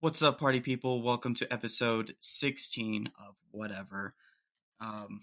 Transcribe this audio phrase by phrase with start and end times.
[0.00, 1.00] What's up, party people?
[1.00, 4.14] Welcome to episode 16 of whatever.
[4.78, 5.22] Um,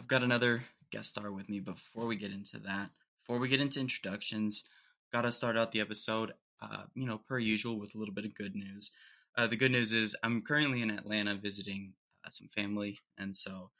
[0.00, 3.60] I've got another guest star with me, before we get into that, before we get
[3.60, 4.64] into introductions,
[5.12, 8.34] gotta start out the episode, uh, you know, per usual, with a little bit of
[8.34, 8.90] good news.
[9.36, 11.92] Uh, the good news is I'm currently in Atlanta visiting
[12.26, 13.70] uh, some family, and so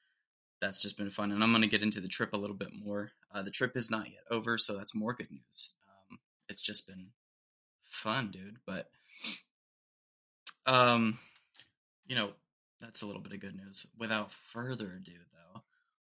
[0.61, 1.33] that's just been fun.
[1.33, 3.11] And I'm gonna get into the trip a little bit more.
[3.35, 5.75] Uh, the trip is not yet over, so that's more good news.
[5.89, 7.09] Um, it's just been
[7.83, 8.59] fun, dude.
[8.65, 8.91] But
[10.67, 11.19] um,
[12.07, 12.31] you know,
[12.81, 13.87] that's a little bit of good news.
[13.99, 15.63] Without further ado, though,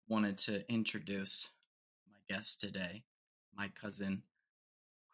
[0.08, 1.49] wanted to introduce
[2.09, 3.04] my guest today,
[3.55, 4.23] my cousin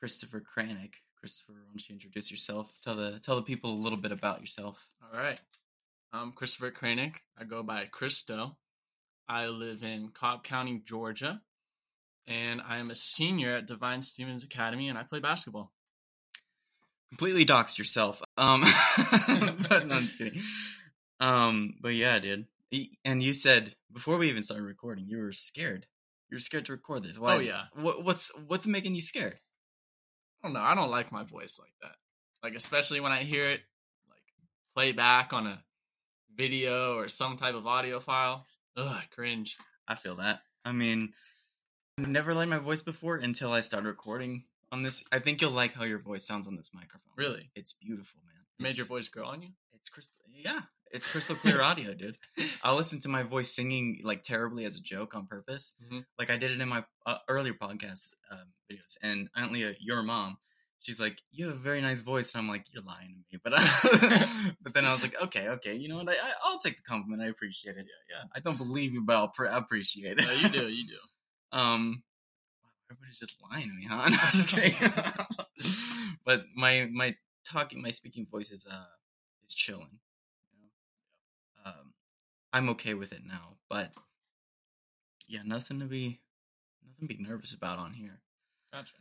[0.02, 0.96] Kristopher Kranick.
[1.24, 2.78] Kristopher, why don't you introduce yourself?
[2.84, 4.86] Tell the tell the people a little bit about yourself.
[5.02, 5.40] All right.
[6.12, 7.16] I'm Kristopher Kranick.
[7.38, 8.58] I go by Christo.
[9.28, 11.42] I live in Cobb County, Georgia,
[12.28, 15.72] and I am a senior at Divine Stevens Academy, and I play basketball.
[17.18, 18.22] Completely doxed yourself.
[18.38, 18.62] Um,
[19.70, 20.42] but no, I'm just kidding.
[21.20, 22.48] Um, but yeah, dude.
[23.06, 25.86] And you said before we even started recording, you were scared.
[26.32, 27.18] You were scared to record this.
[27.20, 27.64] Why Oh, it- yeah.
[27.76, 29.36] What, what's what's making you scared?
[30.44, 30.62] I don't know.
[30.62, 31.96] I don't like my voice like that.
[32.42, 33.62] Like especially when I hear it
[34.10, 34.24] like
[34.76, 35.64] play back on a
[36.36, 38.46] video or some type of audio file.
[38.76, 39.56] Ugh, cringe.
[39.88, 40.42] I feel that.
[40.66, 41.14] I mean,
[42.00, 45.04] I've never liked my voice before until I started recording on this.
[45.12, 47.14] I think you'll like how your voice sounds on this microphone.
[47.16, 47.52] Really?
[47.56, 48.34] It's beautiful, man.
[48.60, 49.50] Made your voice grow on you?
[49.74, 50.20] It's crystal.
[50.34, 52.18] Yeah, it's crystal clear audio, dude.
[52.64, 55.74] I'll listen to my voice singing like terribly as a joke on purpose.
[55.86, 56.06] Mhm.
[56.18, 58.98] Like I did it in my uh, earlier podcast um, videos.
[59.02, 60.38] And Aunt Leah, your mom,
[60.80, 63.40] she's like, "You have a very nice voice," and I'm like, "You're lying to me."
[63.44, 66.10] But I, but then I was like, "Okay, okay, you know what?
[66.10, 67.22] I, I I'll take the compliment.
[67.22, 67.86] I appreciate it.
[67.86, 68.24] Yeah, yeah.
[68.36, 70.26] I don't believe you, but I'll pre- appreciate it.
[70.26, 70.98] No, you do, you do.
[71.56, 72.02] Um,
[72.94, 74.10] everybody's just lying to me, huh?
[74.10, 74.94] No, I'm just kidding.
[76.26, 78.86] but my my talking, my speaking voice is uh
[79.46, 80.00] is chilling.
[80.52, 80.60] You
[81.66, 81.72] know?
[81.72, 81.94] Um,
[82.52, 83.92] I'm okay with it now, but
[85.28, 86.20] yeah, nothing to be
[86.86, 88.22] nothing to be nervous about on here.
[88.72, 88.94] Gotcha.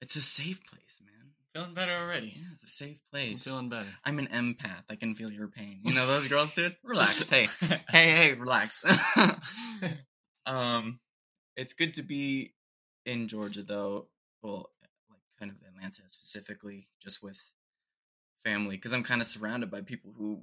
[0.00, 1.32] It's a safe place, man.
[1.54, 2.34] Feeling better already.
[2.36, 3.44] Yeah, it's a safe I'm place.
[3.44, 3.88] feeling better.
[4.04, 4.84] I'm an empath.
[4.90, 5.80] I can feel your pain.
[5.82, 6.76] You know those girls, dude.
[6.84, 7.28] Relax.
[7.28, 7.48] Hey,
[7.88, 8.84] hey, hey, relax.
[10.46, 11.00] um,
[11.56, 12.52] it's good to be
[13.08, 14.08] in Georgia, though.
[14.42, 14.70] Well,
[15.10, 17.40] like kind of Atlanta specifically, just with
[18.44, 20.42] family, because I'm kind of surrounded by people who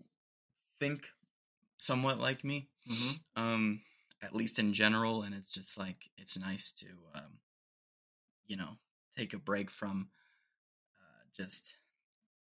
[0.80, 1.08] think
[1.78, 2.70] somewhat like me.
[2.88, 3.82] hmm Um,
[4.22, 7.40] at least in general, and it's just like it's nice to, um,
[8.48, 8.78] you know,
[9.18, 10.10] take a break from
[11.00, 11.76] uh, just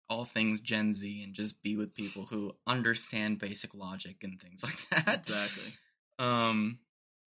[0.09, 4.63] all things Gen Z and just be with people who understand basic logic and things
[4.93, 5.21] like that.
[5.29, 5.73] Exactly.
[6.19, 6.79] Um,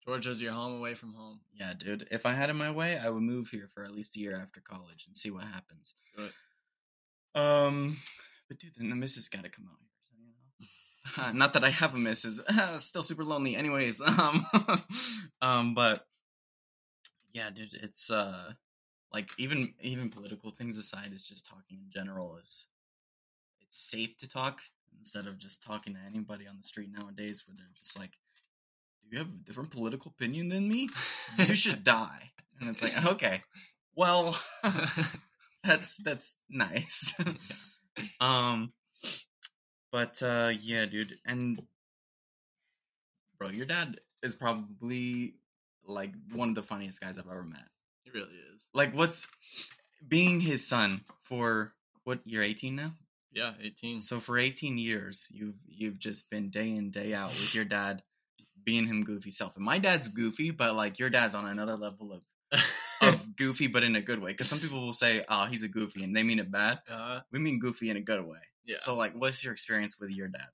[0.06, 1.42] Georgia's your home away from home.
[1.54, 2.08] yeah, dude.
[2.12, 4.36] If I had it my way, I would move here for at least a year
[4.36, 5.94] after college and see what happens.
[6.18, 6.32] It.
[7.40, 7.98] Um,
[8.48, 10.68] but dude, then the missus got to come out here.
[11.16, 11.32] So, you know.
[11.38, 12.42] Not that I have a missus.
[12.78, 13.56] Still super lonely.
[13.56, 14.46] Anyways, um,
[15.42, 16.06] um, but
[17.34, 18.54] yeah, dude, it's uh,
[19.14, 22.68] like even even political things aside, is just talking in general is
[23.62, 24.62] it's safe to talk
[24.98, 28.31] instead of just talking to anybody on the street nowadays, where they're just like, "Do
[29.12, 30.90] you have a different political opinion than me?
[31.38, 33.42] You should die." And it's like, okay,
[33.96, 34.38] well,
[35.64, 37.14] that's that's nice.
[38.20, 38.74] um,
[39.92, 41.60] but uh, yeah, dude, and
[43.38, 45.36] bro, your dad is probably
[45.86, 47.68] like one of the funniest guys I've ever met.
[48.06, 48.62] It really is.
[48.74, 49.28] Like, what's
[50.08, 51.74] being his son for
[52.04, 52.20] what?
[52.26, 52.94] You're 18 now,
[53.32, 54.00] Yeah, 18.
[54.00, 58.04] so for 18 years, you've you've just been day in day out with your dad,
[58.64, 59.56] being him goofy self.
[59.56, 62.24] And my dad's goofy, but like your dad's on another level of
[63.02, 64.32] of goofy, but in a good way.
[64.32, 66.80] Because some people will say, "Oh, he's a goofy," and they mean it bad.
[66.90, 68.40] uh, We mean goofy in a good way.
[68.66, 68.76] Yeah.
[68.78, 70.48] So, like, what's your experience with your dad?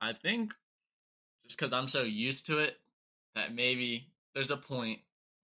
[0.00, 0.52] I think
[1.46, 2.76] just because I'm so used to it
[3.34, 5.00] that maybe there's a point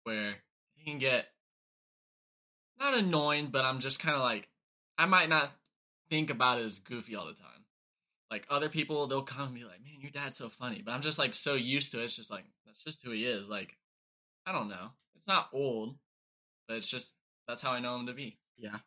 [0.04, 1.28] where it can get
[2.80, 4.48] not annoying, but I'm just kind of like,
[4.98, 5.52] I might not
[6.10, 7.57] think about it as goofy all the time.
[8.30, 10.82] Like other people, they'll come and be like, man, your dad's so funny.
[10.86, 12.06] But I'm just like so used to it.
[12.06, 13.48] It's just like, that's just who he is.
[13.48, 13.78] Like,
[14.46, 14.90] I don't know.
[15.16, 15.96] It's not old,
[16.68, 17.14] but it's just,
[17.48, 18.38] that's how I know him to be.
[18.58, 18.78] Yeah,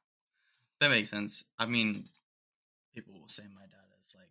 [0.80, 1.44] that makes sense.
[1.58, 2.08] I mean,
[2.94, 4.28] people will say my dad is like.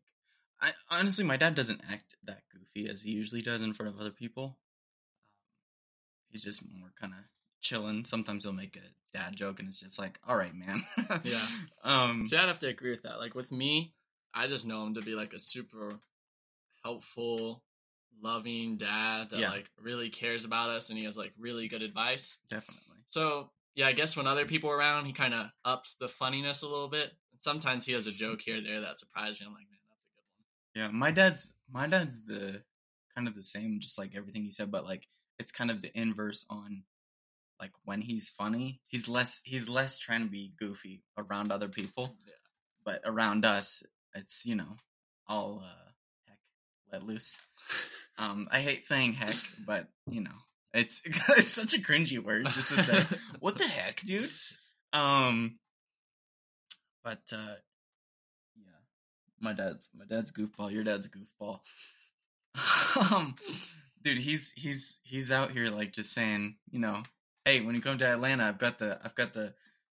[0.62, 4.00] I honestly, my dad doesn't act that goofy as he usually does in front of
[4.00, 4.44] other people.
[4.44, 4.52] Um,
[6.30, 7.20] he's just more kind of
[7.62, 8.04] chilling.
[8.06, 10.86] Sometimes he'll make a dad joke, and it's just like, "All right, man."
[11.24, 11.40] Yeah.
[11.84, 12.26] Um.
[12.26, 13.20] See, I'd have to agree with that.
[13.20, 13.94] Like with me,
[14.34, 16.00] I just know him to be like a super
[16.84, 17.64] helpful,
[18.22, 19.50] loving dad that Yeah.
[19.50, 22.38] like really cares about us and he has like really good advice.
[22.50, 22.98] Definitely.
[23.08, 26.62] So yeah, I guess when other people are around, he kind of ups the funniness
[26.62, 27.12] a little bit
[27.42, 29.46] sometimes he has a joke here or there that surprises me.
[29.48, 30.92] I'm like, man, that's a good one.
[30.92, 32.62] Yeah, my dad's my dad's the
[33.16, 35.08] kind of the same, just like everything he said, but like
[35.40, 36.84] it's kind of the inverse on
[37.60, 42.18] like when he's funny, he's less he's less trying to be goofy around other people,
[42.26, 42.34] Yeah.
[42.84, 43.84] but around us,
[44.16, 44.78] it's you know
[45.28, 45.90] all uh,
[46.28, 46.40] heck
[46.92, 47.40] let loose.
[48.18, 49.36] Um, I hate saying heck,
[49.66, 50.36] but you know
[50.74, 51.00] it's
[51.38, 53.18] it's such a cringy word just to say.
[53.40, 54.30] what the heck, dude?
[54.92, 55.58] Um,
[57.02, 57.56] but uh,
[58.58, 58.76] yeah,
[59.40, 60.70] my dad's my dad's goofball.
[60.70, 61.60] Your dad's a goofball.
[63.14, 63.36] um,
[64.04, 67.02] dude, he's he's he's out here like just saying, you know,
[67.46, 69.54] hey, when you come to Atlanta, I've got the I've got the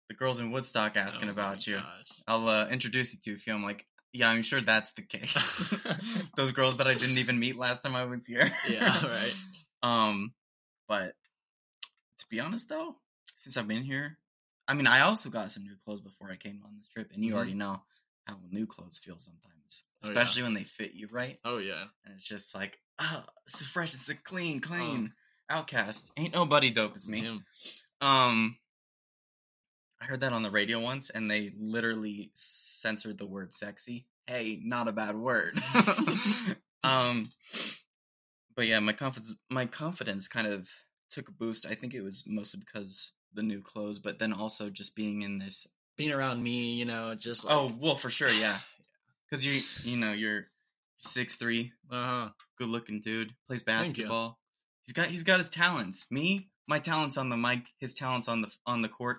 [0.08, 1.76] the girls in Woodstock asking Oh about you.
[1.76, 1.86] gosh.
[2.26, 3.54] I'll uh, introduce you to a few.
[3.54, 5.74] I'm like, yeah, I'm sure that's the case.
[6.36, 8.50] Those girls that I didn't even meet last time I was here.
[8.68, 9.34] yeah, right.
[9.82, 10.32] Um,
[10.88, 11.14] but
[12.18, 12.96] to be honest though,
[13.36, 14.18] since I've been here,
[14.68, 17.24] I mean, I also got some new clothes before I came on this trip, and
[17.24, 17.36] you Mhm.
[17.36, 17.82] already know
[18.26, 20.10] how new clothes feel sometimes, Oh, yeah.
[20.10, 21.86] especially when they fit you right, Oh yeah.
[22.04, 24.66] and it's just like, ah, it's so fresh, it's so clean, Oh.
[24.66, 25.12] clean.
[25.50, 27.22] OutKast, ain't nobody dope as me.
[27.22, 27.44] Him.
[28.00, 28.56] Um,
[30.00, 34.60] I heard that on the radio once, and they literally censored the word "sexy." Hey,
[34.62, 35.60] not a bad word.
[36.84, 37.30] um,
[38.54, 40.68] but yeah, my confidence, my confidence kind of
[41.10, 41.66] took a boost.
[41.66, 45.38] I think it was mostly because the new clothes, but then also just being in
[45.38, 45.66] this.
[45.96, 48.58] Being around me, you know, just like, Oh well, for sure, yeah.
[49.28, 49.60] Because you,
[49.90, 50.46] you know, you're
[50.98, 52.30] six three, uh-huh.
[52.58, 54.38] good looking dude, plays basketball.
[54.84, 56.10] He's got he's got his talents.
[56.10, 59.18] Me, my talents on the mic, his talents on the on the court.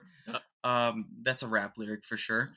[0.64, 2.50] Um, that's a rap lyric for sure.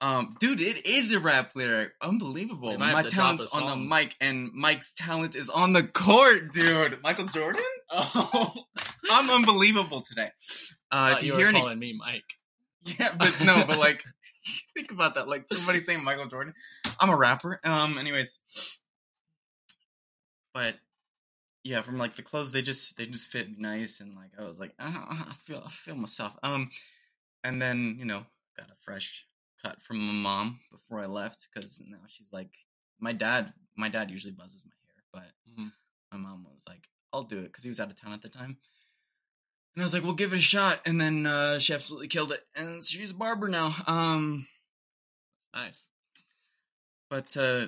[0.00, 1.92] Um, dude, it is a rap lyric.
[2.00, 2.70] Unbelievable.
[2.70, 6.52] We might have My talent's on the mic, and Mike's talent is on the court,
[6.52, 7.02] dude.
[7.02, 7.62] Michael Jordan.
[7.94, 8.54] Oh,
[9.10, 10.30] I'm unbelievable today.
[10.90, 12.38] Uh, if you you hear any, calling me Mike.
[12.98, 14.02] yeah, but no, but like,
[14.74, 15.28] think about that.
[15.28, 16.54] Like somebody saying Michael Jordan.
[16.98, 17.60] I'm a rapper.
[17.62, 18.38] Um, anyways,
[20.54, 20.76] but
[21.64, 24.58] yeah, from like the clothes, they just they just fit nice, and like I was
[24.60, 26.36] like, ah, I feel I feel myself.
[26.42, 26.70] Um,
[27.44, 28.24] and then you know
[28.56, 29.26] got a fresh
[29.62, 32.50] cut from my mom before I left because now she's like,
[32.98, 35.32] my dad, my dad usually buzzes my hair, but
[35.62, 35.72] Mhm.
[36.10, 38.28] my mom was like, I'll do it because he was out of town at the
[38.28, 38.58] time.
[39.74, 42.30] And I was like, "Well, give it a shot." And then uh, she absolutely killed
[42.32, 43.74] it, and she's a barber now.
[43.86, 44.46] Um,
[45.54, 45.88] Nice.
[47.08, 47.66] but uh,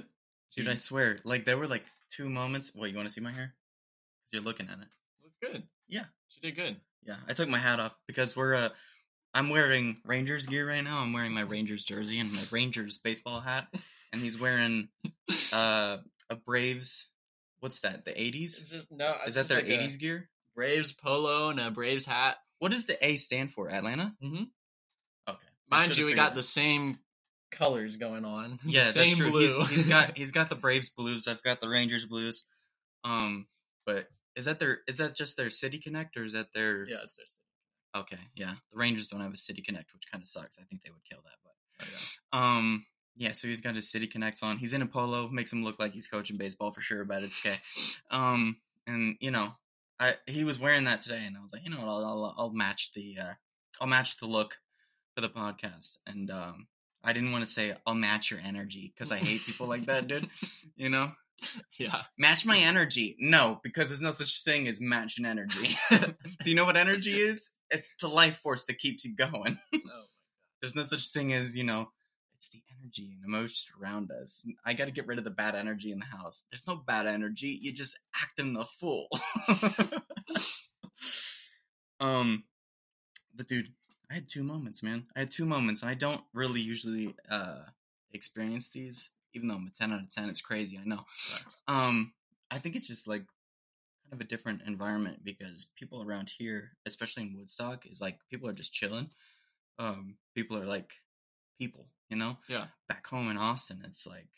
[0.57, 2.73] dude, I swear, like there were like two moments.
[2.75, 3.55] Well, you want to see my hair?
[4.35, 4.89] You're looking at it.
[5.23, 5.63] Looks good.
[5.89, 6.05] Yeah.
[6.29, 6.77] She did good.
[7.07, 8.69] Yeah, I took my hat off because we're uh,
[9.33, 10.99] I'm wearing Rangers gear right now.
[10.99, 13.69] I'm wearing my Rangers jersey and my Rangers baseball hat,
[14.13, 14.89] and he's wearing
[15.53, 15.99] uh
[16.31, 17.09] a Braves.
[17.61, 18.05] What's that?
[18.07, 18.69] The '80s?
[18.71, 19.15] just no.
[19.27, 20.31] Is that their '80s gear?
[20.57, 22.37] Braves polo and a Braves hat?
[22.59, 23.71] What does the A stand for?
[23.71, 24.15] Atlanta.
[24.23, 24.45] Mm-hmm.
[25.29, 25.47] Okay.
[25.71, 26.99] Mind you, we got the same
[27.51, 28.59] colors going on.
[28.65, 29.31] The Yeah, same that's true.
[29.31, 29.41] blue.
[29.65, 31.29] He's, he's got he's got the Braves blues.
[31.29, 32.45] I've got the Rangers blues.
[33.05, 33.47] Um,
[33.85, 36.85] but is that their is that just their City Connect or is that their?
[36.89, 37.41] yeah, it's their city.
[37.97, 38.55] Okay, yeah.
[38.73, 40.59] The Rangers don't have a City Connect, which kind of sucks.
[40.59, 41.53] I think they would kill that, but
[41.83, 42.57] Oh, yeah.
[42.59, 42.87] um,
[43.17, 43.33] yeah.
[43.33, 44.59] So he's got his City Connects on.
[44.59, 47.39] He's in a polo, makes him look like he's coaching baseball for sure, but it's
[47.45, 47.57] okay.
[48.11, 49.53] Um, and you know,
[50.01, 52.35] I he was wearing that today, and I was like, you know what, I'll I'll,
[52.39, 53.33] I'll match the uh,
[53.81, 54.59] I'll match the look
[55.15, 56.67] for the podcast, and um.
[57.07, 60.07] I didn't want to say I'll match your energy because I hate people like that,
[60.09, 60.27] dude.
[60.79, 61.13] You know,
[61.79, 62.03] yeah.
[62.19, 63.17] match my energy.
[63.19, 65.77] No, because there's no such thing as matching energy.
[65.91, 66.15] Do
[66.45, 67.51] you know what energy is?
[67.71, 69.59] It's the life force that keeps you going.
[69.73, 69.81] No.
[70.61, 71.91] There's no such thing as, you know,
[72.37, 74.47] it's the energy and emotion around us.
[74.65, 76.45] I got to get rid of the bad energy in the house.
[76.51, 77.59] There's no bad energy.
[77.61, 79.09] You just act in the fool.
[82.01, 82.45] um,
[83.35, 83.73] but dude,
[84.11, 85.07] I had two moments, man.
[85.17, 87.63] I had two moments, and I don't really usually uh
[88.13, 89.11] experience these.
[89.35, 90.79] Even though I'm a 10 out of 10, it's crazy.
[90.79, 91.01] I know.
[91.15, 91.61] Sucks.
[91.69, 92.13] Um,
[92.51, 93.23] I think it's just like
[94.05, 98.49] kind of a different environment because people around here, especially in Woodstock, is like people
[98.49, 99.11] are just chilling.
[99.79, 100.93] Um, people are like
[101.61, 102.39] people, you know.
[102.49, 102.67] Yeah.
[102.89, 104.29] Back home in Austin, it's like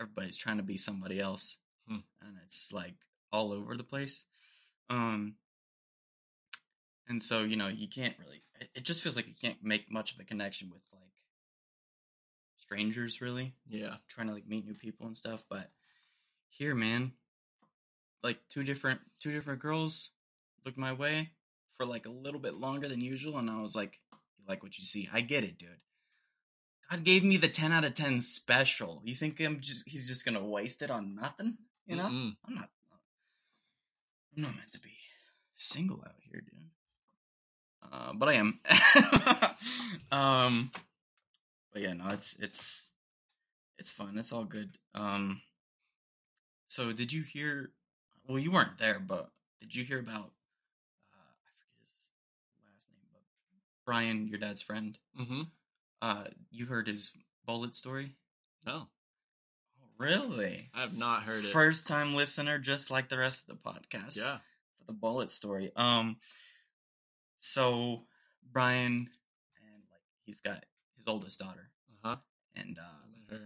[0.00, 1.56] everybody's trying to be somebody else,
[1.88, 2.00] Hmm.
[2.20, 2.94] and it's like
[3.32, 4.24] all over the place.
[4.90, 5.36] Um,
[7.08, 8.42] and so you know you can't really.
[8.74, 11.05] It just feels like you can't make much of a connection with like
[12.66, 13.96] strangers, really Yeah.
[14.08, 15.70] trying to like meet new people and stuff but
[16.48, 17.12] here man
[18.24, 20.10] like two different two different girls
[20.64, 21.30] looked my way
[21.76, 24.00] for like a little bit longer than usual and i was like
[24.38, 25.08] you like what you see.
[25.12, 25.80] I get it dude.
[26.90, 29.00] God gave me the 10 out of 10 special.
[29.04, 32.08] You think i'm just he's just gonna waste it on nothing you know?
[32.08, 32.36] Mm-mm.
[32.48, 32.68] i'm not
[34.36, 34.90] i'm not meant to be
[35.56, 36.70] single out here dude.
[37.92, 38.58] Uh, but i am.
[40.12, 40.70] Um
[41.76, 42.88] but yeah, no, it's it's
[43.78, 44.16] it's fun.
[44.16, 44.78] It's all good.
[44.94, 45.42] Um,
[46.68, 47.70] so did you hear?
[48.26, 49.28] Well, you weren't there, but
[49.60, 50.32] did you hear about?
[51.12, 52.08] Uh, I forget his
[52.64, 53.20] last name, but
[53.84, 54.96] Brian, your dad's friend.
[55.20, 55.42] Mm-hmm.
[56.00, 57.12] Uh, you heard his
[57.44, 58.12] bullet story?
[58.64, 58.88] No,
[59.82, 60.70] Oh, really?
[60.72, 61.52] I have not heard it.
[61.52, 64.18] First time listener, just like the rest of the podcast.
[64.18, 64.38] yeah.
[64.78, 65.72] for the bullet story.
[65.76, 66.16] Um,
[67.40, 68.04] so
[68.50, 68.92] Brian
[69.60, 70.64] and like he's got
[71.06, 71.70] his oldest daughter,
[72.04, 72.16] Uh huh.
[72.54, 73.36] and uh,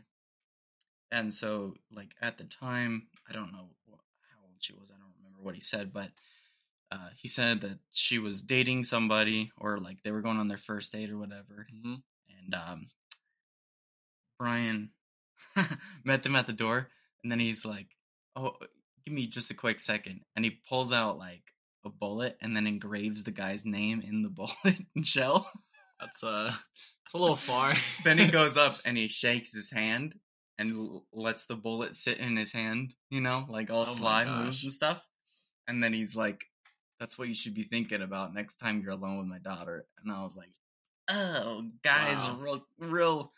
[1.12, 4.90] and so like at the time, I don't know how old she was.
[4.90, 6.10] I don't remember what he said, but
[6.92, 10.58] uh, he said that she was dating somebody, or like they were going on their
[10.58, 11.66] first date or whatever.
[11.74, 11.94] Mm-hmm.
[12.44, 12.86] And um,
[14.38, 14.90] Brian
[16.04, 16.88] met them at the door,
[17.22, 17.88] and then he's like,
[18.36, 18.54] "Oh,
[19.04, 20.20] give me just a quick second.
[20.36, 21.42] and he pulls out like
[21.84, 25.50] a bullet and then engraves the guy's name in the bullet shell.
[26.00, 26.52] That's uh,
[27.04, 27.74] it's a little far.
[28.04, 30.14] then he goes up and he shakes his hand
[30.58, 34.28] and l- lets the bullet sit in his hand, you know, like all Oh slide
[34.28, 35.02] moves and stuff.
[35.68, 36.44] And then he's like,
[36.98, 40.12] "That's what you should be thinking about next time you're alone with my daughter." And
[40.12, 40.52] I was like,
[41.08, 42.38] "Oh, guys, Wow.
[42.40, 43.32] real, real,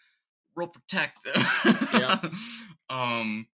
[0.56, 1.36] real protective."
[1.92, 2.18] Yeah.
[2.88, 3.46] um,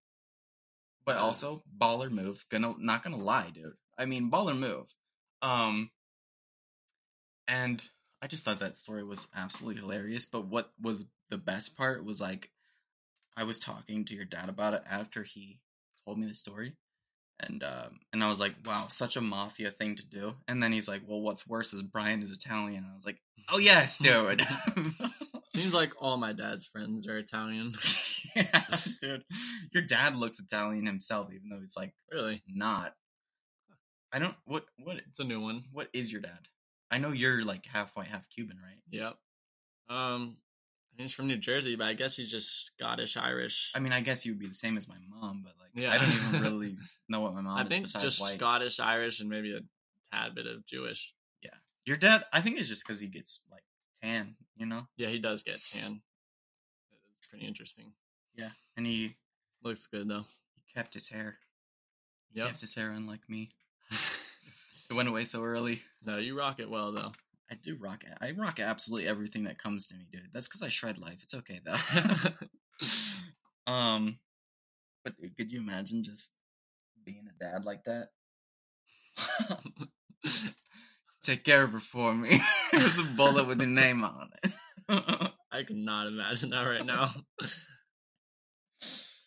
[1.05, 2.45] but also baller move.
[2.50, 3.75] Gonna not gonna lie, dude.
[3.99, 4.95] I mean, baller move.
[5.43, 5.91] Um,
[7.49, 7.83] and
[8.21, 10.27] I just thought that story was absolutely hilarious.
[10.27, 12.51] But what was the best part was like,
[13.37, 15.61] I was talking to your dad about it after he
[16.05, 16.75] told me the story,
[17.39, 20.35] and um, and I was like, wow, such a mafia thing to do.
[20.49, 22.85] And then he's like, well, what's worse is Brian is Italian.
[22.85, 23.21] And I was like,
[23.53, 24.45] oh yes, dude.
[25.55, 27.75] Seems like all my dad's friends are Italian.
[28.37, 28.65] yeah,
[29.01, 29.25] dude.
[29.73, 32.95] Your dad looks Italian himself, even though he's like really, not.
[34.13, 34.35] I don't.
[34.45, 35.65] What what it's a new one.
[35.73, 36.49] what is your dad?
[36.90, 38.78] I know you're like half white, half Cuban, right?
[38.90, 39.16] Yep.
[39.88, 40.37] Um,
[40.97, 43.71] he's from New Jersey, but I guess he's just Scottish Irish.
[43.75, 45.92] I mean, I guess he would be the same as my mom, but like, Yeah.
[45.92, 46.76] I don't even really
[47.09, 47.61] know what my mom is.
[47.61, 48.38] I is think besides just white.
[48.38, 49.61] Scottish Irish and maybe a
[50.14, 51.12] tad bit of Jewish.
[51.42, 51.50] Yeah,
[51.85, 53.62] your dad, I think it's just because he gets like
[54.02, 54.87] tan, you know.
[54.97, 56.00] Yeah, he does get tan.
[57.16, 57.92] It's pretty interesting.
[58.35, 59.16] Yeah, and he
[59.62, 60.25] Looks good though.
[60.54, 61.38] he kept his hair.
[62.33, 62.49] He Yep.
[62.49, 63.50] kept his hair, unlike me.
[64.90, 65.83] It went away so early.
[66.04, 67.12] no, you rock it well though.
[67.50, 68.12] I do rock it.
[68.21, 70.28] I rock absolutely everything that comes to me, dude.
[70.33, 71.21] That's because I shred life.
[71.23, 71.76] It's okay though.
[73.73, 74.18] um,
[75.04, 76.33] but dude, could you imagine just
[77.04, 78.09] being a dad like that?
[81.23, 82.40] Take care of her for me.
[82.73, 84.52] There's a bullet with your name on it.
[85.50, 87.12] I cannot imagine that right now.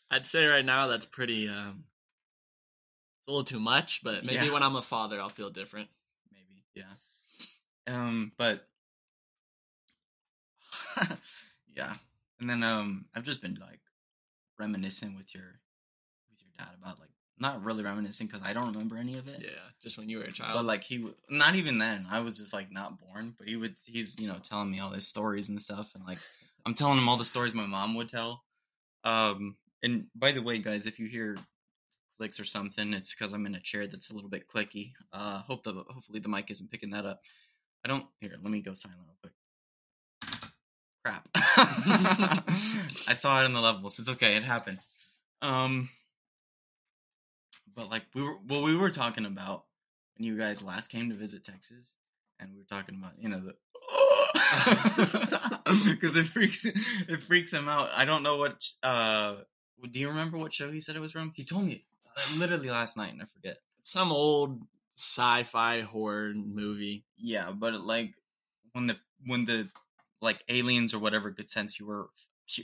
[0.10, 1.86] I'd say right now that's pretty um
[3.32, 4.54] a little too much, but maybe Yeah.
[4.54, 5.90] when I'm a father I'll feel different.
[6.32, 6.94] Maybe, yeah.
[7.88, 8.68] Um, but
[11.76, 11.94] yeah,
[12.40, 13.80] and then um, I've just been like
[14.60, 15.60] reminiscing with your
[16.30, 17.10] with your dad about like
[17.40, 19.42] not really reminiscing because I don't remember any of it.
[19.42, 19.50] Yeah,
[19.82, 20.54] just when you were a child.
[20.54, 22.08] But like he, not even then.
[22.10, 23.34] I was just like not born.
[23.38, 23.76] But he would.
[23.86, 26.20] He's you know telling me all his stories and stuff, and like
[26.66, 28.44] I'm telling him all the stories my mom would tell.
[29.04, 31.38] Um, and by the way, guys, if you hear
[32.22, 34.92] clicks or something, it's because I'm in a chair that's a little bit clicky.
[35.12, 37.20] Uh, hope the hopefully the mic isn't picking that up.
[37.84, 38.06] I don't.
[38.20, 39.34] Here, let me go silent real quick.
[41.04, 41.28] Crap.
[43.08, 43.98] I saw it in the levels.
[43.98, 44.36] It's okay.
[44.36, 44.88] It happens.
[45.42, 45.90] Um,
[47.76, 49.64] but like we were, well, we were talking about
[50.16, 51.96] when you guys last came to visit Texas,
[52.40, 53.56] and we were talking about you know the
[55.90, 57.90] because it freaks it freaks him out.
[57.96, 58.64] I don't know what.
[58.84, 59.38] uh
[59.90, 61.32] Do you remember what show he said it was from?
[61.36, 61.84] He told me
[62.36, 63.58] literally last night, and I forget.
[63.84, 64.62] Some old
[64.98, 67.04] sci-fi horror movie.
[67.18, 68.14] Yeah, but like
[68.74, 69.70] when the when the
[70.22, 72.10] like aliens or whatever could sense you were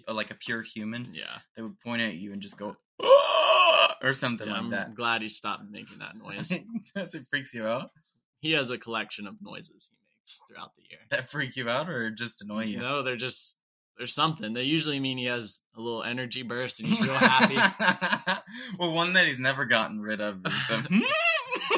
[0.07, 1.37] like a pure human, Yeah.
[1.55, 2.75] they would point at you and just go
[4.03, 4.95] or something yeah like I'm that.
[4.95, 6.51] glad he stopped making that noise.
[6.95, 7.91] Does it freaks you out?
[8.39, 10.99] he has a collection of noises he makes throughout the year.
[11.09, 12.77] That freak you out or just annoy you?
[12.79, 13.57] No, they're just
[13.97, 14.53] there's something.
[14.53, 17.55] They usually mean he has a little energy burst and he's real happy.
[18.79, 21.03] well, one that he's never gotten rid of is the.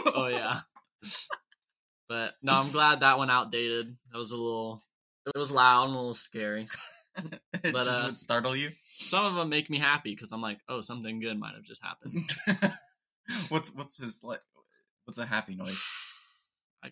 [0.16, 0.60] oh yeah.
[2.08, 3.96] But no, I'm glad that one outdated.
[4.12, 4.84] That was a little
[5.26, 6.68] it was loud and a little scary.
[7.62, 8.72] But, uh, would startle you.
[9.00, 11.82] Some of them make me happy because I'm like, oh, something good might have just
[11.84, 12.30] happened.
[13.50, 14.42] what's what's his like?
[15.06, 15.82] What's a happy noise?
[16.84, 16.92] I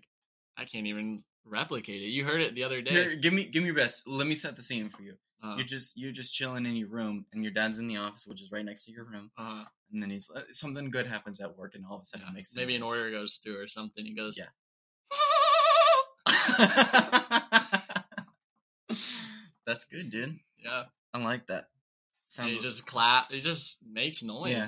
[0.58, 2.08] I can't even replicate it.
[2.08, 2.92] You heard it the other day.
[2.92, 4.08] Here, give me give me rest.
[4.08, 5.14] Let me set the scene for you.
[5.44, 8.26] Uh, You're just you're just chilling in your room, and your dad's in the office,
[8.26, 9.30] which is right next to your room.
[9.38, 12.26] uh, And then he's uh, something good happens at work, and all of a sudden
[12.26, 14.04] yeah, it makes maybe an order goes through or something.
[14.04, 14.46] He goes, Yeah.
[19.66, 20.40] That's good, dude.
[20.64, 20.84] Yeah.
[21.14, 21.66] I like that.
[22.28, 23.32] Sounds he just clap.
[23.32, 24.52] He just makes noise.
[24.52, 24.68] Yeah.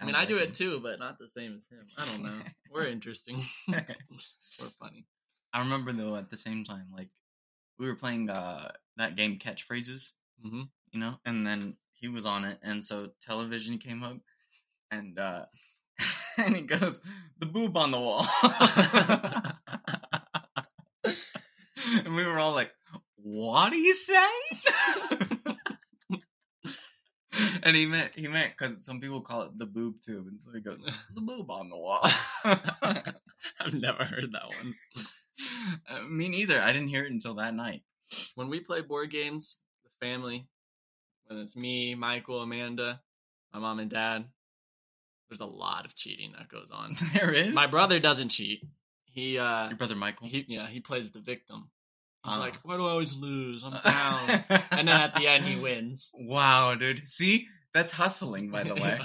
[0.00, 1.86] I mean, I do like it too, but not the same as him.
[1.96, 2.40] I don't know.
[2.70, 3.42] We're interesting.
[3.68, 3.84] We're
[4.80, 5.06] funny.
[5.54, 7.08] I remember though at the same time, like
[7.78, 12.44] we were playing uh that game Catchphrases, hmm you know, and then he was on
[12.44, 14.18] it, and so television came up,
[14.90, 15.46] and uh
[16.38, 17.00] and he goes,
[17.38, 18.26] "The boob on the wall,"
[22.04, 22.72] and we were all like,
[23.16, 24.26] "What do you say?"
[27.62, 30.52] and he meant he meant because some people call it the boob tube, and so
[30.52, 32.00] he goes, "The boob on the wall."
[32.44, 34.74] I've never heard that one.
[35.88, 36.60] Uh, me neither.
[36.60, 37.82] I didn't hear it until that night.
[38.34, 40.46] When we play board games, the family,
[41.26, 43.00] when it's me, Michael, Amanda,
[43.52, 44.24] my mom and dad,
[45.28, 46.96] there's a lot of cheating that goes on.
[47.14, 48.62] There is My brother doesn't cheat.
[49.06, 50.26] He uh your brother Michael.
[50.26, 51.70] he yeah, he plays the victim.
[52.24, 52.40] He's Ah.
[52.40, 53.62] like, Why do I always lose?
[53.64, 54.44] I'm down.
[54.72, 56.10] and then at the end he wins.
[56.14, 57.08] wow, dude.
[57.08, 59.00] See, that's hustling, by the way.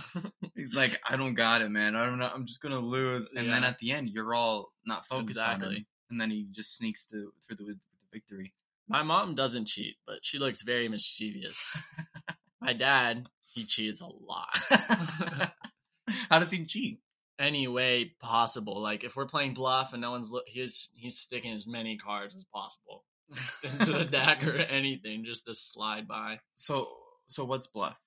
[0.55, 1.95] He's like, I don't got it, man.
[1.95, 2.29] I don't know.
[2.33, 3.29] I'm just gonna lose.
[3.35, 5.87] And then at the end, you're all not focused on him, Exactly.
[6.09, 7.79] And then he just sneaks to, through the, the
[8.11, 8.53] victory.
[8.87, 11.77] My mom doesn't cheat, but she looks very mischievous.
[12.61, 14.57] My dad, he cheats a lot.
[16.29, 16.99] How does he cheat?
[17.37, 18.81] Any way possible.
[18.81, 22.35] Like if we're playing bluff and no one's look, he's he's sticking as many cards
[22.35, 23.05] as possible
[23.63, 26.39] into the deck or anything just to slide by.
[26.55, 26.89] So,
[27.27, 27.99] so what's bluff?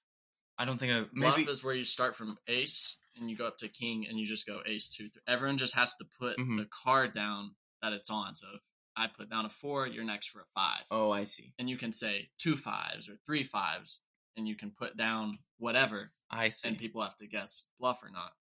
[0.58, 3.56] I don't think I Bluff is where you start from ace and you go up
[3.58, 5.08] to king and you just go ace two.
[5.08, 5.22] Three.
[5.26, 6.58] Everyone just has to put Mhm.
[6.58, 8.34] the card down that it's on.
[8.34, 8.62] So if
[8.96, 10.82] I put down a four, you're next for a five.
[10.90, 11.52] oh, I see.
[11.58, 14.00] And you can say two fives or three fives,
[14.36, 16.68] and you can put down whatever, I see.
[16.68, 18.32] and people have to guess bluff or not.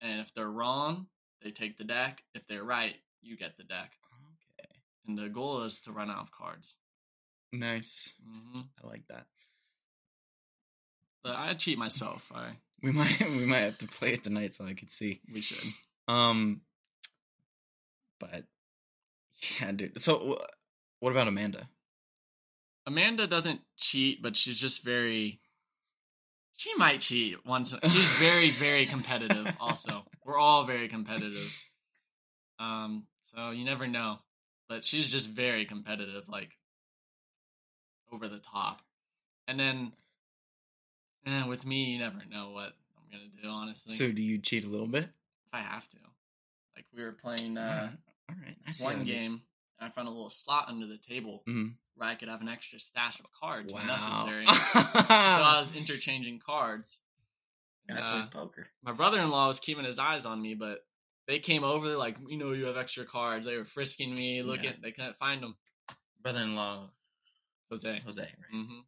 [0.00, 1.06] And if they're wrong,
[1.42, 2.22] they take the deck.
[2.34, 3.92] If they're right, you get the deck.
[4.58, 4.68] okay,
[5.06, 6.76] And the goal is to run out of cards.
[7.52, 8.14] nice.
[8.24, 9.26] hmm I like that.
[11.22, 12.32] But I cheat myself.
[12.34, 12.52] I
[12.82, 15.20] We might we might have to play it tonight so I could see.
[15.32, 15.72] we should.
[16.08, 16.62] Um,
[18.18, 18.44] but
[19.60, 20.00] yeah, dude.
[20.00, 20.38] So
[21.00, 21.68] what about Amanda?
[22.86, 25.40] Amanda doesn't cheat, but she's just very.
[26.56, 27.74] She might cheat once.
[27.84, 29.56] She's very, very competitive.
[29.60, 31.50] Also, we're all very competitive.
[32.58, 34.18] Um, so you never know,
[34.68, 36.50] but she's just very competitive, like
[38.12, 38.82] over the top.
[39.48, 39.92] And then,
[41.24, 43.48] and with me, you never know what I'm gonna do.
[43.48, 45.04] Honestly, So do you cheat a little bit?
[45.04, 45.96] if I have to,
[46.76, 47.90] like we were playing uh,
[48.32, 49.06] All right, I one is.
[49.06, 49.42] game,
[49.78, 51.76] and I found a little slot under the table Mhm.
[51.94, 54.46] where I could have an extra stash of cards when necessary.
[54.46, 56.98] so I was interchanging cards.
[57.88, 58.68] Guy Uh, plays poker.
[58.82, 60.86] My brother-in-law was keeping his eyes on me, but
[61.26, 63.44] they came over they're like, you know, you have extra cards.
[63.46, 64.64] They were frisking me, looking.
[64.70, 64.76] Yeah.
[64.80, 65.56] They couldn't find them.
[66.20, 66.90] Brother-in-law
[67.70, 68.00] Jose.
[68.00, 68.32] Jose, right?
[68.50, 68.80] hmm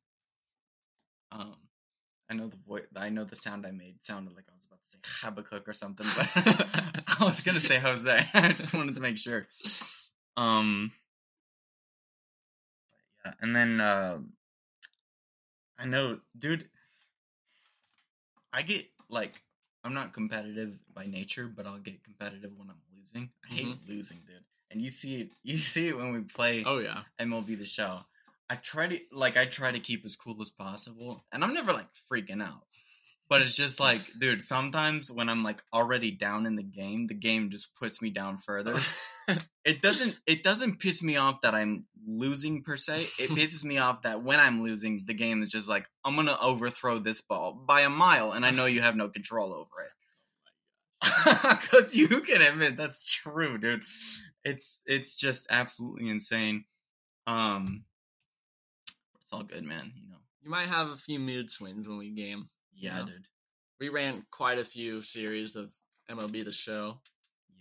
[1.33, 1.57] Um,
[2.31, 2.87] I know the voice.
[2.97, 5.73] I know the sound I made sounded like I was about to say Habakkuk or
[5.73, 6.31] something, but
[7.21, 8.27] I was gonna say Jose.
[8.35, 9.47] I just wanted to make sure.
[10.37, 10.93] Um,
[13.25, 14.33] yeah, and then um,
[15.79, 16.69] I know, dude.
[18.53, 19.43] I get like
[19.83, 23.31] I'm not competitive by nature, but I'll get competitive when I'm losing.
[23.45, 24.45] I hate losing, dude.
[24.71, 25.33] And you see it.
[25.43, 26.65] You see it when we play.
[26.65, 27.03] Oh yeah.
[27.21, 28.01] MLB the show.
[28.49, 31.73] I try to like I try to keep as cool as possible, and I'm never
[31.73, 32.65] like freaking out.
[33.29, 37.15] But it's just like, dude, sometimes when I'm like already down in the game, the
[37.15, 38.79] game just puts me down further.
[39.65, 43.09] it doesn't it doesn't piss me off that I'm losing per se.
[43.19, 46.37] It pisses me off that when I'm losing, the game is just like, I'm gonna
[46.41, 49.91] overthrow this ball by a mile, and I know you have no control over it.
[51.61, 53.83] Because you can admit that's true, dude.
[54.45, 56.65] It's it's just absolutely insane.
[57.27, 57.85] Um,
[59.21, 59.93] it's all good, man.
[59.97, 60.17] You know.
[60.43, 62.49] You might have a few mood swings when we game.
[62.75, 63.05] Yeah, Yeah.
[63.07, 63.29] dude.
[63.81, 65.73] We ran quite a few series of
[66.09, 67.01] MLB the Show.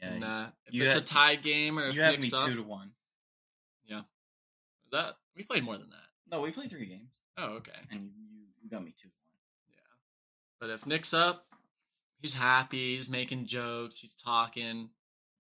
[0.02, 0.10] Yeah.
[0.14, 2.48] and, uh, if You it's had- a tie game or if you have me up,
[2.48, 2.94] two to one.
[3.86, 4.02] Yeah.
[4.92, 6.10] That we played more than that.
[6.32, 7.72] No, we played three games, Oh, okay.
[7.92, 9.40] and you you, you got me two to one.
[9.72, 9.80] Yeah.
[10.60, 11.48] But if Nick's up,
[12.22, 14.90] he's happy, he's making jokes, he's talking.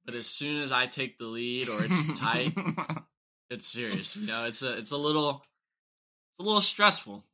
[0.05, 2.53] But as soon as I take the lead or it's tight,
[3.49, 4.15] it's serious.
[4.15, 5.43] You know, it's a it's a little
[6.31, 7.25] it's a little stressful.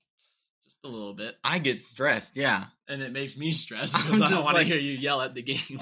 [0.84, 1.36] A little bit.
[1.44, 2.38] I get stressed.
[2.38, 5.22] Yeah, And it makes me stressed because I don't want to like- hear you yell
[5.22, 5.60] at the game.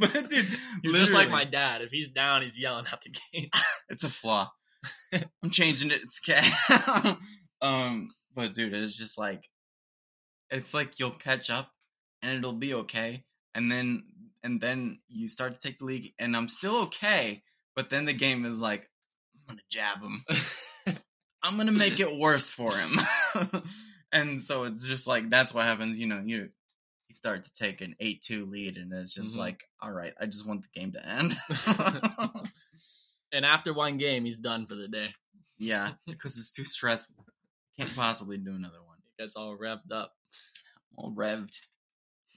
[0.00, 0.46] but dude,
[0.82, 1.82] You're just like my dad.
[1.82, 3.50] If he's down, he's yelling at the game.
[3.90, 4.50] It's a flaw.
[5.42, 6.00] I'm changing it.
[6.02, 7.14] It's okay.
[7.62, 9.48] um, but dude, it's just like,
[10.50, 11.70] it's like you'll catch up,
[12.22, 14.04] and it'll be okay, and then
[14.42, 17.42] and then you start to take the league, and I'm still okay,
[17.76, 18.88] but then the game is like,
[19.48, 20.24] I'm gonna jab him.
[21.42, 22.98] I'm gonna make it worse for him.
[24.12, 25.98] And so it's just like that's what happens.
[25.98, 26.38] You know, you
[27.08, 29.38] you start to take an eight two lead, and it's just Mhm.
[29.40, 31.38] like, all right, I just want the game to end.
[33.32, 35.14] and after one game, he's done for the day.
[35.58, 37.24] yeah, because it's too stressful.
[37.78, 38.98] Can't possibly do another one.
[39.18, 40.12] It gets all revved up.
[40.96, 41.60] All revved,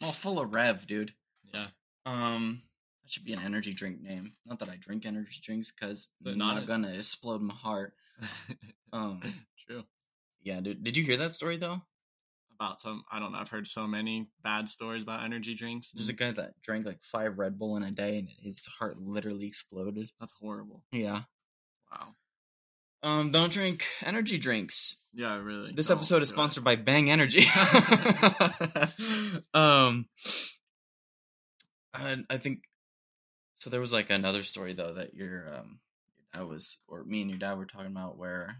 [0.02, 1.14] all full of rev, dude.
[1.54, 1.68] Yeah.
[2.06, 2.62] Um,
[3.04, 4.34] that should be an energy drink name.
[4.46, 7.42] Not that I drink energy drinks, because Is it I'm not not a- gonna explode
[7.42, 7.94] my heart.
[8.94, 9.22] Um.
[10.44, 10.84] Yeah, dude.
[10.84, 11.82] Did you hear that story though?
[12.60, 13.40] About some, I don't know.
[13.40, 15.92] I've heard so many bad stories about energy drinks.
[15.92, 19.00] There's a guy that drank like five Red Bull in a day, and his heart
[19.00, 20.12] literally exploded.
[20.20, 20.84] That's horrible.
[20.92, 21.22] Yeah.
[21.92, 22.16] Wow.
[23.04, 24.98] Um, don't drink energy drinks.
[25.14, 25.72] Yeah, really.
[25.74, 26.36] This don't episode is do it.
[26.36, 27.40] sponsored by Bang Energy.
[29.56, 30.06] um,
[31.94, 32.60] I, I think
[33.60, 33.72] so.
[33.72, 35.80] There was like another story though that your um
[36.16, 38.58] your dad was, or me and your dad were talking about where,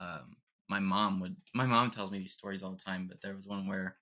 [0.00, 0.36] um,
[0.68, 1.36] my mom would.
[1.52, 3.96] My mom tells me these stories all the time, but there was one where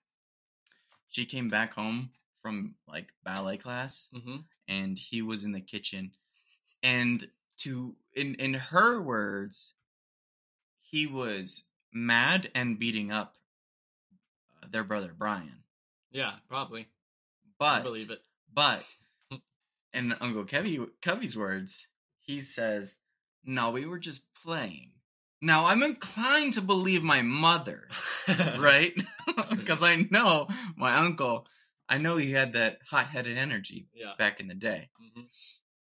[1.09, 4.45] she came back home from like ballet class Mhm.
[4.67, 6.13] and he was in the kitchen
[6.83, 9.75] and to in in her words
[10.81, 13.37] he was mad and beating up
[14.63, 15.63] uh, their brother Brian
[16.11, 16.89] Yeah, probably.
[17.59, 18.23] but I believe it.
[18.53, 18.97] but
[19.95, 21.87] in Uncle Kevy Covey's words
[22.23, 22.97] he says
[23.45, 24.91] no we were just playing
[25.43, 27.89] now I'm inclined to believe my mother
[28.59, 28.95] right
[29.51, 31.47] because I know my uncle
[31.89, 34.13] I know he had that hot-headed energy Yeah.
[34.19, 35.23] back in the day hmm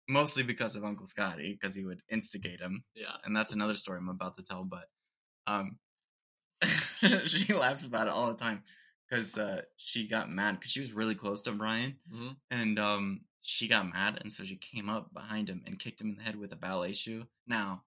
[0.09, 3.15] mostly because of Uncle Scotty, because he would instigate him, Yeah.
[3.23, 4.65] and that's another story I'm about to tell.
[4.65, 4.89] But
[5.47, 5.77] um,
[7.25, 8.63] she laughs about it all the time
[9.09, 13.21] because uh, she got mad because she was really close to Brian, hmm and um,
[13.41, 16.23] she got mad, and so she came up behind him and kicked him in the
[16.23, 17.25] head with a ballet shoe.
[17.47, 17.83] Now,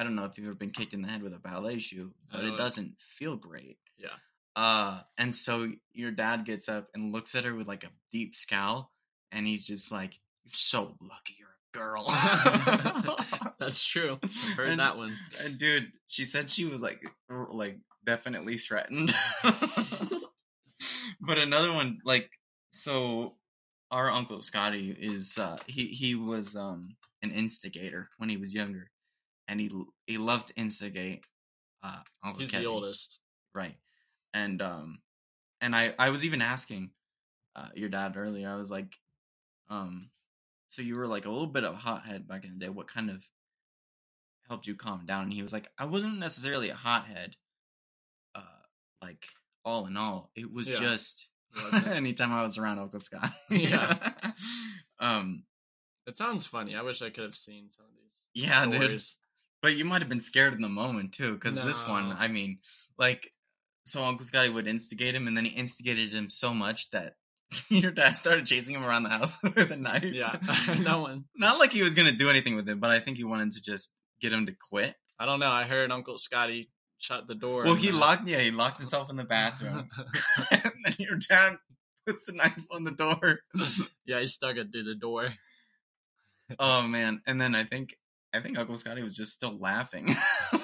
[0.00, 2.12] I don't know if you've ever been kicked in the head with a ballet shoe,
[2.32, 2.56] but it it.
[2.56, 3.76] doesn't feel great.
[3.98, 4.08] Yeah.
[4.56, 8.34] Uh, and so your dad gets up and looks at her with like a deep
[8.34, 8.90] scowl,
[9.30, 12.04] and he's just like, "You're so lucky you're a girl."
[13.58, 14.18] That's true.
[14.22, 15.16] I've heard And- that one.
[15.44, 19.14] And dude, she said she was like, like definitely threatened.
[21.20, 22.30] but another one, like,
[22.70, 23.36] so
[23.90, 26.90] our uncle Scotty is uh he he was um
[27.22, 28.90] an instigator when he was younger,
[29.50, 29.70] and he
[30.06, 31.24] he loved instigate.
[31.82, 32.64] Uh, Uncle He's Kevin.
[32.64, 33.20] the oldest.
[33.54, 33.74] right?
[34.32, 35.00] And um,
[35.60, 36.90] and I I was even asking
[37.56, 38.48] uh your dad earlier.
[38.48, 38.94] I was like,
[39.68, 40.10] um,
[40.68, 42.68] so you were like a little bit of a hothead back in the day.
[42.68, 43.24] What kind of
[44.48, 45.24] helped you calm down?
[45.24, 47.34] And he was like, I wasn't necessarily a hothead.
[48.34, 48.40] Uh,
[49.02, 49.24] like
[49.64, 50.78] all in all, it was Yeah.
[50.80, 51.26] just
[51.86, 53.32] anytime I was around Uncle Scott.
[53.50, 54.12] Yeah.
[54.98, 55.44] um,
[56.06, 56.76] It sounds funny.
[56.76, 58.14] I wish I could have seen some of these.
[58.34, 59.02] Yeah, dude.
[59.62, 62.58] But you might have been scared in the moment too, because this one, I mean,
[62.98, 63.30] like,
[63.84, 67.14] so Uncle Scotty would instigate him, and then he instigated him so much that
[67.68, 70.04] your dad started chasing him around the house with a knife.
[70.04, 71.24] Yeah, that one.
[71.36, 73.60] Not like he was gonna do anything with it, but I think he wanted to
[73.60, 74.94] just get him to quit.
[75.18, 75.50] I don't know.
[75.50, 77.64] I heard Uncle Scotty shut the door.
[77.64, 79.88] Well, he locked, yeah, he locked himself in the bathroom,
[80.50, 81.56] and then your dad
[82.06, 83.40] puts the knife on the door.
[84.06, 85.28] yeah, he stuck it through the door.
[86.58, 87.20] Oh man!
[87.26, 87.96] And then I think
[88.32, 90.08] I think Uncle Scotty was just still laughing.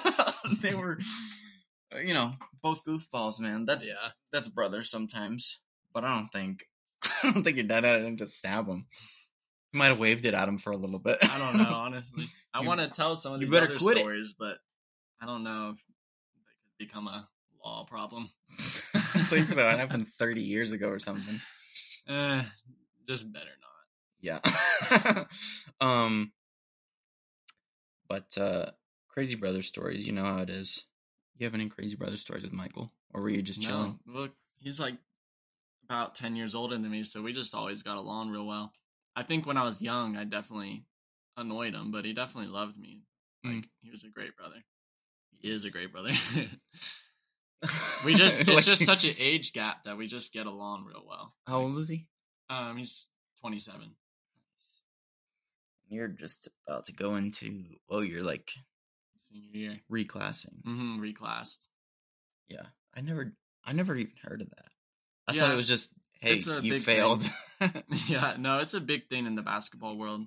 [0.61, 0.99] they were,
[1.93, 3.65] uh, you know, both goofballs, man.
[3.65, 5.59] That's yeah, that's brothers sometimes,
[5.93, 6.65] but I don't think
[7.23, 8.85] I don't think your dad had him to stab him.
[9.71, 11.17] He might have waved it at him for a little bit.
[11.21, 11.69] I don't know.
[11.69, 14.01] Honestly, I want to tell some of these better other quit it.
[14.01, 14.57] stories, but
[15.21, 15.83] I don't know if
[16.79, 17.27] they could become a
[17.63, 18.29] law problem.
[18.93, 19.69] I think so.
[19.69, 21.39] It happened thirty years ago or something.
[22.07, 22.43] Eh,
[23.09, 23.67] just better not.
[24.21, 25.25] Yeah.
[25.81, 26.31] um.
[28.09, 28.71] But uh
[29.09, 30.85] crazy brother stories, you know how it is.
[31.37, 33.99] You have any crazy brother stories with Michael, or were you just chilling?
[34.05, 34.95] No, look, he's like
[35.85, 38.71] about ten years older than me, so we just always got along real well.
[39.15, 40.85] I think when I was young, I definitely
[41.35, 43.03] annoyed him, but he definitely loved me.
[43.43, 43.65] Like Mm.
[43.81, 44.63] he was a great brother.
[45.39, 46.11] He is a great brother.
[48.05, 51.03] we just it's Like- just such an age gap that we just get along real
[51.07, 51.33] well.
[51.47, 52.07] How old is he?
[52.49, 53.07] Um, he's
[53.41, 53.95] twenty seven.
[55.89, 58.51] You're just about to go into oh, you're like
[59.29, 59.79] Senior year.
[59.91, 60.63] reclassing.
[60.65, 61.67] Mm-hmm, reclassed.
[62.47, 63.33] Yeah, I never,
[63.65, 64.65] I never even heard of that.
[65.27, 67.25] I Yeah, thought it was just, hey, you failed.
[68.07, 70.25] yeah, no, it's a big thing in the basketball world.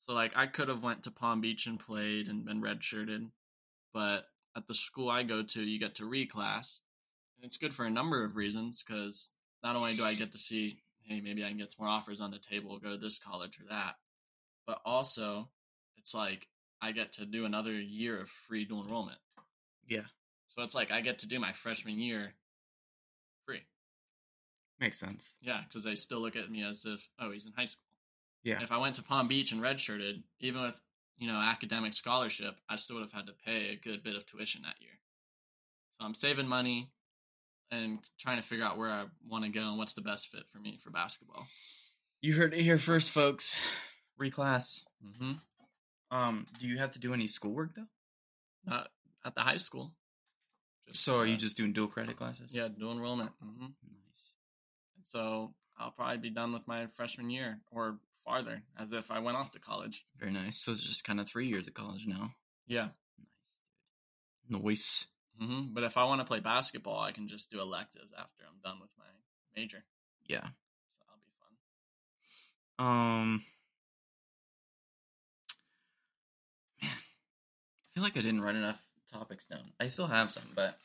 [0.00, 3.30] So like I could have went to Palm Beach and played and been redshirted,
[3.92, 4.24] but
[4.56, 6.78] at the school I go to, you get to reclass.
[7.36, 9.30] And it's good for a number of reasons because
[9.62, 12.20] not only do I get to see, hey, maybe I can get some more offers
[12.20, 13.94] on the table, go to this college or that,
[14.66, 15.48] but also
[15.96, 16.48] it's like
[16.80, 19.18] I get to do another year of free dual enrollment.
[19.86, 20.02] Yeah,
[20.48, 22.32] So it's like I get to do my freshman year
[23.46, 23.60] free.
[24.80, 25.34] makes sense.
[25.42, 27.82] Yeah, because they still look at me as if, oh, he's in high school.
[28.42, 28.62] Yeah.
[28.62, 30.80] If I went to Palm Beach and redshirted, even with
[31.18, 34.26] you know academic scholarship, I still would have had to pay a good bit of
[34.26, 34.92] tuition that year.
[35.98, 36.90] So I'm saving money
[37.70, 40.44] and trying to figure out where I want to go and what's the best fit
[40.50, 41.46] for me for basketball.
[42.20, 43.54] You heard it here first, folks.
[44.20, 44.84] Reclass.
[45.04, 45.32] Mm-hmm.
[46.10, 47.86] Um, do you have to do any schoolwork though?
[48.64, 48.88] Not
[49.24, 49.92] at the high school.
[50.92, 52.50] So are you just doing dual credit classes?
[52.52, 53.30] yeah dual enrollment?
[53.44, 53.62] Mm-hmm.
[53.64, 54.30] Nice.
[55.06, 59.36] So I'll probably be done with my freshman year or farther, as if I went
[59.36, 60.04] off to college.
[60.18, 60.58] Very nice.
[60.62, 62.32] So it's just kind of three years of college now.
[62.66, 62.88] Yeah.
[63.18, 63.60] Nice,
[64.50, 64.62] dude.
[64.62, 65.06] Noise.
[65.40, 68.60] hmm But if I want to play basketball, I can just do electives after I'm
[68.62, 69.04] done with my
[69.56, 69.84] major.
[70.26, 70.40] Yeah.
[70.42, 71.32] So that'll be
[72.78, 72.86] fun.
[72.86, 73.42] Um.
[76.82, 76.96] Man, I
[77.94, 78.80] feel like I didn't write enough
[79.12, 79.72] topics down.
[79.80, 80.78] I still have some, but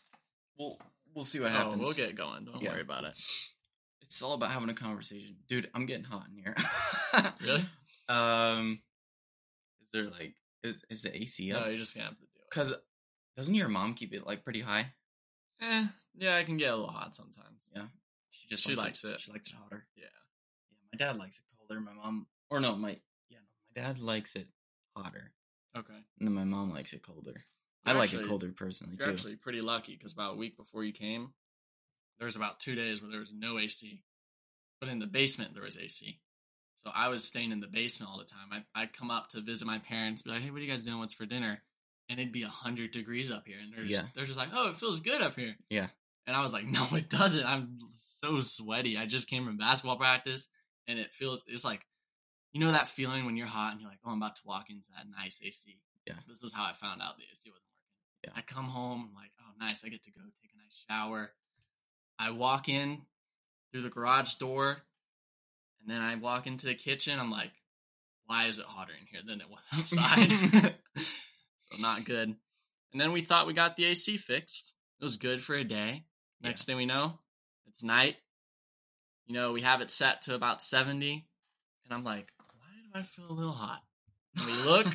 [0.57, 0.77] we'll
[1.15, 1.81] we'll see what Oh, happens.
[1.81, 2.45] we'll get going.
[2.45, 2.71] Don't Yeah.
[2.71, 3.13] worry about it.
[4.01, 5.69] It's all about having a conversation, dude.
[5.73, 6.55] I'm getting hot in here.
[7.41, 7.65] Really?
[8.07, 8.81] Um,
[9.81, 11.61] is there like is is the AC up?
[11.63, 12.45] No, you're just gonna have to do it.
[12.49, 12.73] Because
[13.37, 14.93] doesn't your mom keep it like pretty high?
[15.61, 17.59] Eh, yeah, I can get a little hot sometimes.
[17.75, 17.85] Yeah,
[18.31, 19.21] she just She likes, likes it.
[19.21, 19.87] She likes it hotter.
[19.95, 20.03] Yeah.
[20.71, 21.79] Yeah, my dad likes it colder.
[21.81, 24.47] My mom, or no, my yeah, no, my dad likes it
[24.95, 25.31] hotter,
[25.79, 25.93] Okay.
[26.19, 27.43] and then my mom likes it colder.
[27.85, 29.03] I You're like it colder personally too.
[29.05, 29.13] You're too.
[29.13, 31.33] actually pretty lucky because about a week before you came,
[32.19, 34.03] there was about two days where there was no AC,
[34.79, 36.19] but in the basement there was AC.
[36.83, 38.49] So I was staying in the basement all the time.
[38.51, 40.83] I I'd come up to visit my parents, be like, "Hey, what are you guys
[40.83, 40.99] doing?
[40.99, 41.61] What's for dinner?"
[42.09, 44.09] And it'd be hundred degrees up here, and they're just, Yeah.
[44.15, 45.87] they're just like, "Oh, it feels good up here." Yeah.
[46.27, 47.45] And I was like, "No, it doesn't.
[47.45, 47.77] I'm
[48.21, 48.97] so sweaty.
[48.97, 50.47] I just came from basketball practice,
[50.87, 51.85] and it feels it's like."
[52.51, 54.69] You know that feeling when you're hot and you're like, "Oh, I'm about to walk
[54.69, 56.15] into that nice AC." Yeah.
[56.27, 58.25] This was how I found out the AC wasn't working.
[58.25, 58.31] Yeah.
[58.35, 59.83] I come home, I'm like, oh, nice.
[59.85, 61.31] I get to go take a nice shower.
[62.17, 63.03] I walk in
[63.71, 64.81] through the garage door,
[65.81, 67.19] and then I walk into the kitchen.
[67.19, 67.51] I'm like,
[68.25, 70.31] why is it hotter in here than it was outside?
[70.97, 72.35] so, not good.
[72.91, 74.75] And then we thought we got the AC fixed.
[74.99, 76.05] It was good for a day.
[76.41, 77.19] Next thing we know,
[77.67, 78.15] it's night.
[79.27, 81.27] You know, we have it set to about 70.
[81.85, 82.29] And I'm like,
[82.93, 83.81] I feel a little hot?
[84.35, 84.87] And we look,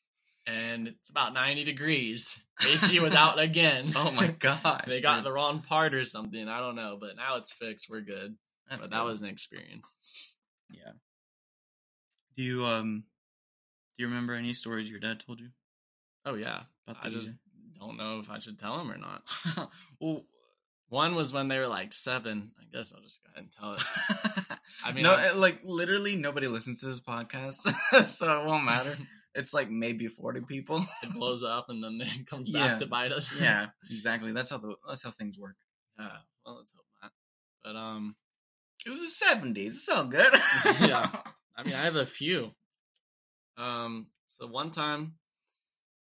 [0.46, 2.38] and it's about 90 degrees.
[2.66, 3.92] AC was out again.
[3.96, 5.24] oh my gosh, they got dude.
[5.26, 6.48] the wrong part or something.
[6.48, 7.88] I don't know, but now it's fixed.
[7.90, 8.36] We're good.
[8.68, 9.96] That's but that was an experience.
[10.70, 10.92] yeah.
[12.36, 13.04] Do you um,
[13.98, 15.48] do you remember any stories your dad told you
[16.24, 16.62] Oh yeah,
[17.02, 17.34] I just
[17.78, 19.22] don't know if I should tell them or not.
[20.00, 20.22] well,
[20.92, 22.50] One was when they were like seven.
[22.60, 24.58] I guess I'll just go ahead and tell it.
[24.84, 28.96] I mean, no, I- like literally nobody listens to this podcast, so it won't matter.
[29.34, 30.84] It's like maybe forty people.
[31.02, 32.76] it blows up and then it comes back Yeah.
[32.76, 33.30] to bite us.
[33.40, 34.32] yeah, exactly.
[34.32, 35.56] That's how the that's how things work.
[35.98, 36.18] yeah.
[36.44, 37.12] Well, let's hope not.
[37.64, 38.14] But um,
[38.84, 39.76] It was the seventies.
[39.76, 40.30] It's all good.
[40.82, 41.08] Yeah.
[41.56, 42.50] I mean, I have a few.
[43.56, 45.14] Um, so one time,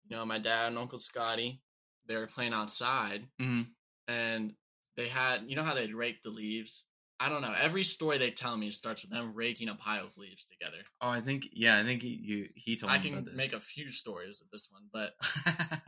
[0.08, 1.62] you know, my dad and Uncle Scotty,
[2.08, 3.68] they were playing outside, Mhm.
[4.08, 4.54] and
[4.98, 6.86] they had, you know, how they'd rake the leaves.
[7.20, 7.54] I don't know.
[7.58, 10.84] Every story they tell me starts with them raking a pile of leaves together.
[11.00, 13.36] Oh, I think yeah, I think he you, he told I me can about this.
[13.36, 15.14] make a few stories of this one, but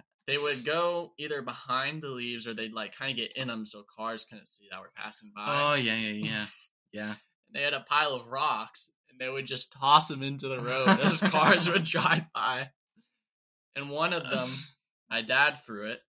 [0.27, 3.65] they would go either behind the leaves or they'd like kind of get in them
[3.65, 5.43] so cars couldn't see that were passing by.
[5.47, 6.45] oh yeah, yeah, yeah,
[6.93, 7.09] yeah.
[7.09, 10.59] and they had a pile of rocks and they would just toss them into the
[10.59, 12.69] road as cars would drive by.
[13.75, 14.47] And one of them,
[15.09, 15.99] my dad threw it,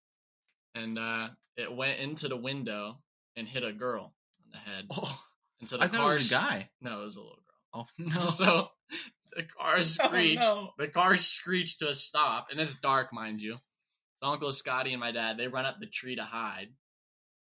[0.74, 2.98] and uh, it went into the window
[3.36, 4.14] and hit a girl
[4.44, 4.86] on the head.
[4.90, 5.20] Oh,
[5.60, 6.70] And so the I thought cars, it was a guy.
[6.80, 7.42] No, it was a little girl.
[7.74, 8.26] Oh no.
[8.26, 8.68] So
[9.34, 10.40] the car oh, screeched.
[10.40, 10.70] no.
[10.78, 13.56] The car screeched to a stop, and it's dark, mind you.
[14.20, 16.68] So Uncle Scotty and my dad they run up the tree to hide,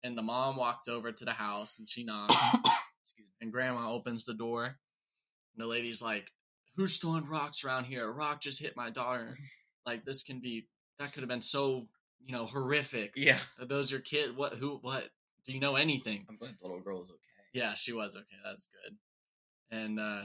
[0.04, 2.36] and the mom walks over to the house and she knocks,
[3.42, 4.76] and Grandma opens the door, and
[5.58, 6.32] the lady's like,
[6.76, 8.08] "Who's throwing rocks around here?
[8.08, 9.38] A rock just hit my daughter.
[9.86, 11.88] Like this can be that could have been so
[12.26, 13.14] you know horrific.
[13.16, 13.40] yeah.
[13.60, 14.36] Are those your kid?
[14.38, 14.54] What?
[14.54, 14.78] Who?
[14.82, 15.06] What?
[15.46, 17.20] Do you know anything?" I'm glad the little girl was okay.
[17.54, 18.26] Yeah, she was okay.
[18.46, 19.78] That's good.
[19.78, 20.24] And uh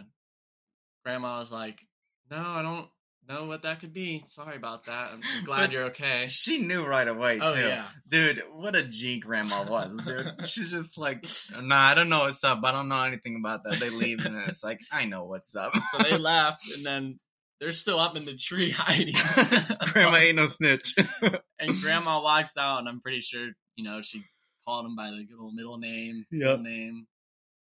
[1.04, 1.80] grandma was like,
[2.30, 2.88] "No, I don't
[3.28, 4.22] know what that could be.
[4.26, 5.10] Sorry about that.
[5.12, 7.60] I'm glad you're okay." She knew right away Oh too.
[7.60, 7.88] yeah.
[8.08, 10.32] Dude, what a G grandma was, dude.
[10.48, 11.24] She's just like,
[11.60, 12.60] nah, I don't know what's up.
[12.64, 13.78] I don't know anything about that.
[13.80, 15.72] They leave and it's like, I know what's up.
[15.92, 17.18] So they left, and then
[17.60, 19.14] they're still up in the tree hiding.
[19.92, 20.94] grandma ain't no snitch.
[21.58, 24.22] and grandma walks out, and I'm pretty sure you know she
[24.66, 26.60] called him by the good old middle name, Yep.
[26.60, 27.06] name.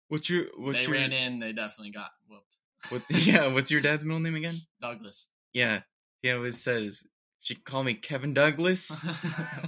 [0.09, 1.39] what's your what's they your ran in.
[1.41, 2.57] They definitely got whooped.
[2.91, 4.61] what, yeah, what's your dad's middle name again?
[4.81, 5.27] Douglas.
[5.53, 5.81] Yeah.
[6.23, 7.05] He always says
[7.41, 9.05] she called me Kevin Douglas,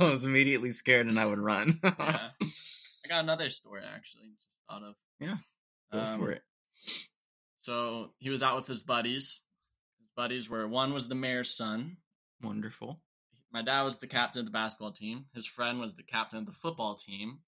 [0.00, 1.78] I was immediately scared and I would run.
[1.84, 2.30] yeah.
[2.40, 4.30] I got another story actually.
[4.42, 4.94] Just thought of.
[5.20, 5.36] Yeah,
[5.92, 6.42] Go Um, for it.
[7.58, 9.42] So he was out with his buddies.
[10.16, 11.98] Buddies were one was the mayor's son.
[12.42, 13.00] Wonderful.
[13.52, 15.26] My dad was the captain of the basketball team.
[15.34, 17.40] His friend was the captain of the football team.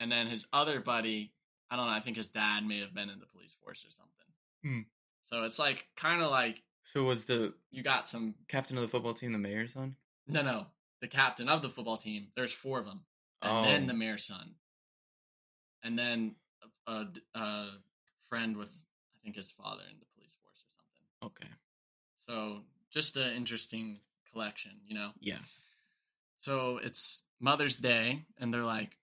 [0.00, 1.32] And then his other buddy,
[1.70, 3.90] I don't know, I think his dad may have been in the police force or
[3.90, 4.26] something.
[4.64, 4.80] Hmm.
[5.24, 8.88] So it's like kind of like So was the you got some captain of the
[8.88, 9.96] football team the mayor's son?
[10.26, 10.66] no no,
[11.00, 12.28] the captain of the football team.
[12.36, 13.00] There's four of them.
[13.42, 13.62] And Oh.
[13.64, 14.54] then the mayor's son.
[15.82, 16.36] And then
[16.86, 17.66] a, a, a
[18.28, 18.70] friend with
[19.16, 21.46] I think his father in the police force or something.
[21.48, 21.52] Okay.
[22.26, 24.00] So just an interesting
[24.32, 25.10] collection, you know.
[25.20, 25.38] Yeah.
[26.38, 28.96] So it's Mother's Day, and they're like,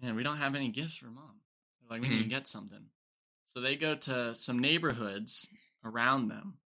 [0.00, 1.40] "Man, we don't have any gifts for mom."
[1.80, 2.30] They're like, "We need to Mhm.
[2.30, 2.90] get something."
[3.46, 5.46] So they go to some neighborhoods
[5.84, 6.58] around them,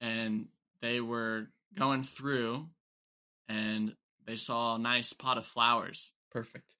[0.00, 0.48] and
[0.80, 2.70] they were going through,
[3.48, 6.12] and they saw a nice pot of flowers.
[6.30, 6.74] Perfect.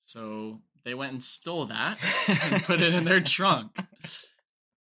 [0.00, 1.98] So they went and stole that
[2.44, 3.78] and put it in their trunk.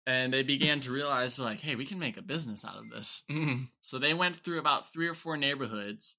[0.08, 3.24] And they began to realize, like, hey, we can make a business out of this.
[3.32, 3.70] Mm.
[3.82, 6.16] So they went through about three or four neighborhoods,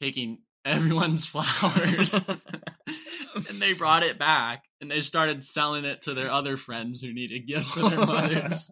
[0.00, 2.14] taking everyone's flowers,
[3.34, 7.12] and they brought it back and they started selling it to their other friends who
[7.12, 8.70] needed gifts for their mothers.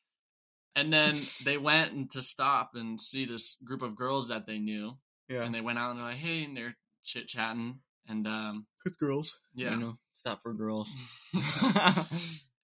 [0.76, 4.58] and then they went and to stop and see this group of girls that they
[4.58, 4.96] knew,
[5.28, 5.42] yeah.
[5.42, 8.96] and they went out and they're like, "Hey," and they're chit chatting, and um, Good
[8.98, 9.40] girls.
[9.54, 10.90] yeah, You know, stop for girls.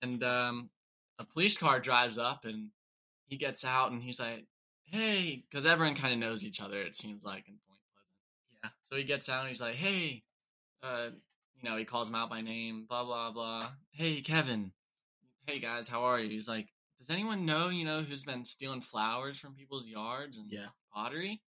[0.03, 0.71] and um,
[1.19, 2.71] a police car drives up and
[3.27, 4.47] he gets out and he's like,
[4.85, 6.81] "Hey," because everyone kind of knows each other.
[6.81, 8.63] It seems like in Point Pleasant.
[8.65, 8.71] yeah.
[8.85, 10.23] So he gets out and he's like, "Hey,"
[10.83, 11.09] uh,
[11.61, 12.87] you know, he calls him out by name.
[12.89, 13.69] Blah blah blah.
[13.93, 14.73] Hey, Kevin.
[15.47, 16.29] Hey guys, how are you?
[16.29, 20.51] He's like, "Does anyone know you know who's been stealing flowers from people's yards and
[20.51, 20.67] Yeah.
[20.93, 21.41] pottery?"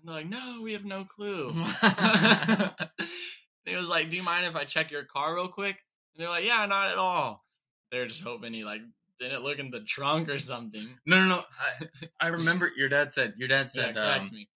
[0.00, 1.50] And they're like, "No, we have no clue."
[3.64, 5.76] he was like, "Do you mind if I check your car real quick?"
[6.14, 7.44] And they're like, "Yeah, not at all."
[7.90, 8.80] They're just hoping he like
[9.20, 10.88] didn't look in the trunk or something.
[11.06, 11.44] No, no, no.
[11.60, 13.34] I, I remember your dad said.
[13.36, 13.94] Your dad said.
[13.94, 14.48] correct um, me.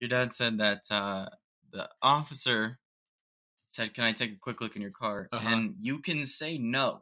[0.00, 1.26] your dad said that uh,
[1.72, 2.78] the officer
[3.68, 5.48] said, "Can I take a quick look in your car?" Uh-huh.
[5.48, 7.00] And you can say no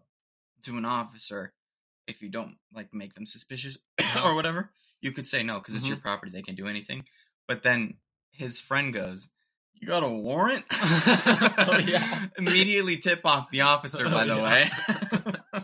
[0.62, 1.52] to an officer
[2.06, 4.28] if you don't like make them suspicious Uh-huh.
[4.28, 4.70] or whatever.
[5.00, 6.02] You could say no because it's your Mm-hmm.
[6.02, 7.04] property; they can do anything.
[7.48, 7.94] But then
[8.32, 9.28] his friend goes,
[9.74, 10.64] "You got a warrant?"
[11.62, 12.26] Oh, yeah.
[12.38, 14.04] Immediately tip off the officer.
[14.08, 14.42] By Oh, the yeah.
[15.54, 15.62] way.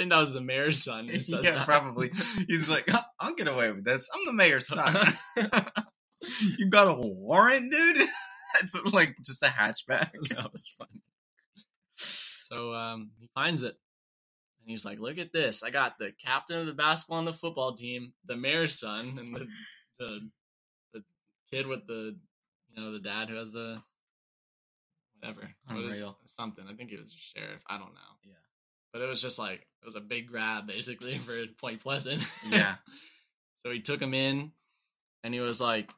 [0.00, 1.08] I think that was the mayor's son.
[1.12, 1.66] Yeah, that.
[1.66, 2.10] probably.
[2.48, 4.08] He's like, "I'll- I'll get away with this.
[4.14, 4.94] I'm the mayor's son.
[6.58, 7.98] you got a warrant, dude?
[8.62, 10.12] It's like just a hatchback.
[10.30, 11.02] that was funny.
[11.94, 13.74] So um, he finds it,
[14.62, 15.62] and he's like, "Look at this!
[15.62, 19.34] I got the captain of the basketball and the football team, the mayor's son, and
[19.36, 19.46] the
[19.98, 20.30] the
[20.94, 21.04] the
[21.52, 22.16] kid with the
[22.74, 23.82] you know the dad who has the
[25.20, 26.18] whatever What is- Unreal.
[26.24, 26.64] something.
[26.68, 27.62] I think he was a sheriff.
[27.68, 28.32] I don't know, Yeah.
[28.92, 32.22] But it was just like it was a big grab basically for Point Pleasant.
[32.48, 32.76] Yeah.
[33.64, 34.52] so he took him in,
[35.24, 35.90] and he was like,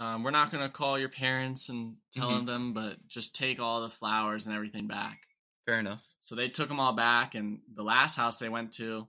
[0.00, 2.46] um, "We're not gonna call your parents and tell Mhm.
[2.46, 5.20] them, but just take all the flowers and everything back."
[5.66, 6.04] Fair enough.
[6.20, 9.06] So they took them all back, and the last house they went to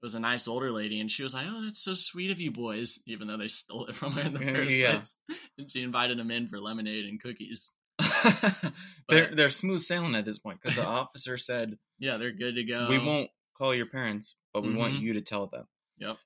[0.00, 2.50] was a nice older lady, and she was like, "Oh, that's so sweet of you
[2.52, 4.96] boys," even though they stole it from her in the first yeah.
[4.98, 5.16] place.
[5.56, 7.72] And she invited them in for lemonade and cookies.
[9.08, 12.64] they're they're smooth sailing at this point because the officer said Yeah, they're good to
[12.64, 12.86] go.
[12.88, 15.00] we won't call your parents, but we want Mhm.
[15.00, 15.64] you to tell them.
[15.98, 16.16] Yep.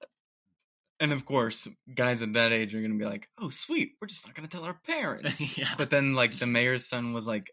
[1.01, 4.27] And of course, guys at that age are gonna be like, "Oh, sweet, we're just
[4.27, 5.75] not gonna tell our parents." Yeah.
[5.77, 7.51] But then, like, the mayor's son was like,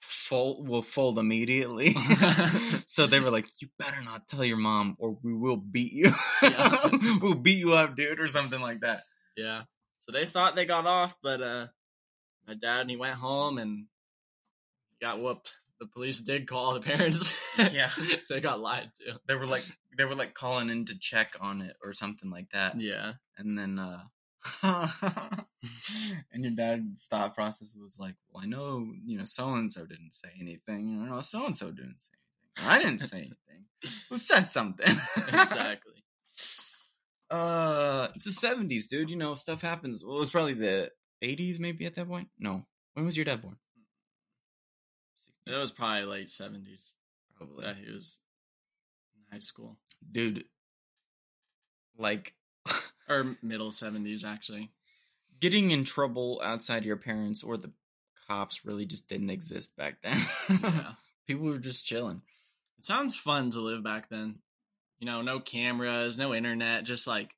[0.00, 1.94] "Fold, will fold immediately."
[2.86, 6.12] so they were like, "You better not tell your mom, or we will beat you.
[7.20, 9.02] We'll beat you up, dude, or something like that."
[9.36, 9.64] Yeah.
[9.98, 11.66] So they thought they got off, but uh
[12.46, 13.86] my dad and he went home and
[15.00, 15.54] got whooped.
[15.80, 17.34] The police did call the parents.
[17.72, 17.90] Yeah.
[18.28, 19.20] they got lied to.
[19.26, 19.64] They were like,
[19.96, 22.80] they were like calling in to check on it or something like that.
[22.80, 23.12] Yeah.
[23.38, 24.00] and then uh
[26.32, 29.86] and your dad's thought process was like well i know you know so and so
[29.86, 32.10] didn't say anything you know so and so didn't say
[32.60, 33.64] anything i didn't say anything
[34.10, 35.94] who said something Exactly.
[37.30, 40.90] uh it's the 70s dude you know stuff happens well it's probably the
[41.22, 42.28] 80s maybe at that point?
[42.38, 42.64] No.
[42.94, 43.56] When was your dad born?
[45.46, 46.94] It was probably late seventies.
[47.36, 47.64] Probably.
[47.64, 48.20] That he was
[49.16, 49.76] in high school.
[50.10, 50.44] dude.
[51.96, 52.34] Like
[53.08, 54.70] Or middle seventies actually.
[55.40, 57.72] getting in trouble outside your parents or the
[58.28, 60.26] cops really just didn't exist back then.
[60.62, 60.92] Yeah.
[61.26, 62.22] people were just chilling.
[62.78, 64.38] It sounds fun to live back then.
[64.98, 67.30] You know, no cameras, no internet, just like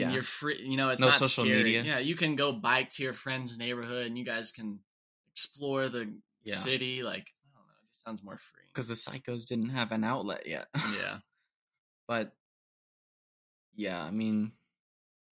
[0.00, 0.14] and Yeah.
[0.14, 0.60] you're free.
[0.62, 1.62] You know, it's No not social scary.
[1.64, 1.82] media.
[1.84, 4.80] Yeah, you can go bike to your friend's neighborhood, and you guys can
[5.32, 6.12] explore the
[6.44, 6.56] Yeah.
[6.56, 7.02] city.
[7.02, 8.64] Like I don't know, it just sounds more free.
[8.72, 10.68] because the psychos didn't have an outlet yet.
[10.96, 11.18] yeah,
[12.08, 12.34] but
[13.74, 14.52] yeah, I mean,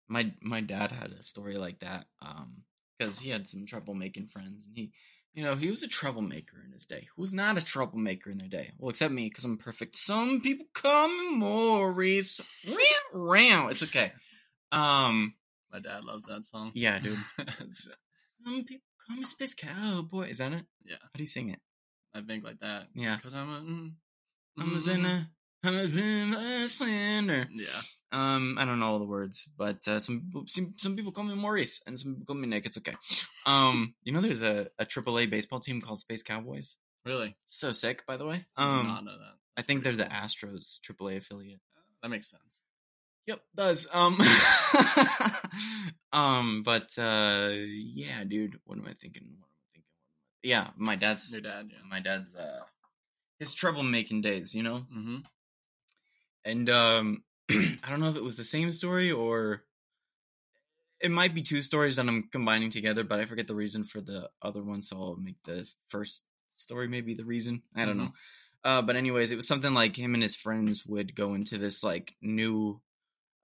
[0.07, 2.63] my my dad had a story like that um
[2.97, 4.91] because he had some trouble making friends, and he,
[5.33, 7.07] you know, he was a troublemaker in his day.
[7.15, 8.71] Who's not a troublemaker in their day?
[8.77, 9.95] Well, except me because I'm perfect.
[9.95, 12.39] Some people call me Maurice.
[12.67, 12.77] Ram,
[13.13, 13.69] ram.
[13.71, 14.13] It's okay.
[14.73, 15.35] Um,
[15.71, 16.71] my dad loves that song.
[16.75, 17.17] yeah, dude.
[17.71, 20.29] Some people call me Space Cowboy.
[20.29, 20.65] Is that it?
[20.85, 20.95] Yeah.
[21.01, 21.59] How do you sing it?
[22.13, 22.87] I think like that.
[22.95, 23.15] Yeah.
[23.17, 23.59] because I'm a.
[23.61, 23.91] Mm,
[24.59, 25.27] I'm a mm, sinner.
[25.63, 27.47] I'm a splendor.
[27.49, 27.69] Yeah,
[28.11, 31.35] Um, I don't know all the words, but uh, some some, some people call me
[31.35, 32.65] Maurice, and some people call me Nick.
[32.65, 32.95] It's okay.
[33.45, 36.75] Um, you know, there's a a AAA baseball team called Space Cowboys.
[37.05, 37.37] really.
[37.45, 38.45] So sick, by the way.
[38.57, 39.35] I Um, not know that.
[39.55, 41.61] I think they're pretty the Astros AAA affiliate.
[42.01, 42.62] That makes sense.
[43.27, 43.87] Yep, does.
[43.93, 44.17] Um,
[46.13, 48.59] um, but uh, yeah, dude.
[48.65, 49.23] What am I thinking?
[49.39, 49.83] What am I thinking?
[50.43, 51.77] Yeah, my dad's Your dad, yeah.
[51.89, 52.59] my dad's uh
[53.39, 54.53] his troublemaking days.
[54.53, 54.85] You know.
[54.93, 55.17] Mm-hmm.
[56.45, 59.63] and um i don't know if it was the same story or
[60.99, 64.01] it might be two stories that i'm combining together but i forget the reason for
[64.01, 66.23] the other one so i'll make the first
[66.55, 68.11] story maybe the reason i don't know
[68.63, 71.83] uh but anyways it was something like him and his friends would go into this
[71.83, 72.81] like new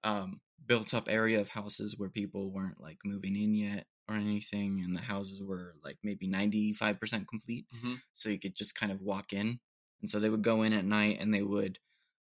[0.04, 4.80] um built up area of houses where people weren't like moving in yet or anything
[4.84, 7.94] and the houses were like maybe 95% complete Mm-hmm.
[8.12, 9.58] so you could just kind of walk in.
[10.00, 11.78] And so they would go in at night and they would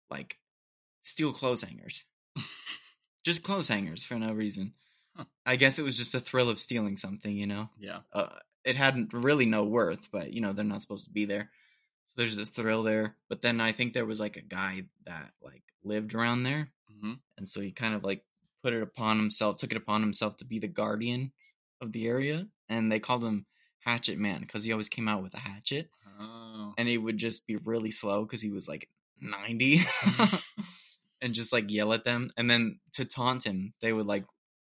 [0.09, 0.38] like
[1.03, 2.05] steal clothes hangers.
[3.23, 4.73] just clothes hangers for no reason.
[5.15, 5.25] Huh.
[5.45, 7.69] I guess it was just a thrill of stealing something, you know.
[7.78, 7.99] Yeah.
[8.13, 8.28] Uh,
[8.63, 11.49] it hadn't really no worth, but you know they're not supposed to be there.
[12.07, 13.15] So there's this thrill there.
[13.30, 17.14] But then I think there was like a guy that like lived around there, Mm-hmm.
[17.38, 18.24] and so he kind of like
[18.64, 21.32] put it upon himself, took it upon himself to be the guardian
[21.82, 23.46] of the area, and they called him
[23.80, 26.74] Hatchet Man because he always came out with a hatchet Oh.
[26.80, 28.90] and he would just be really slow because he was like
[29.22, 29.82] 90
[31.22, 34.26] and just like yell at them and then to taunt him they would like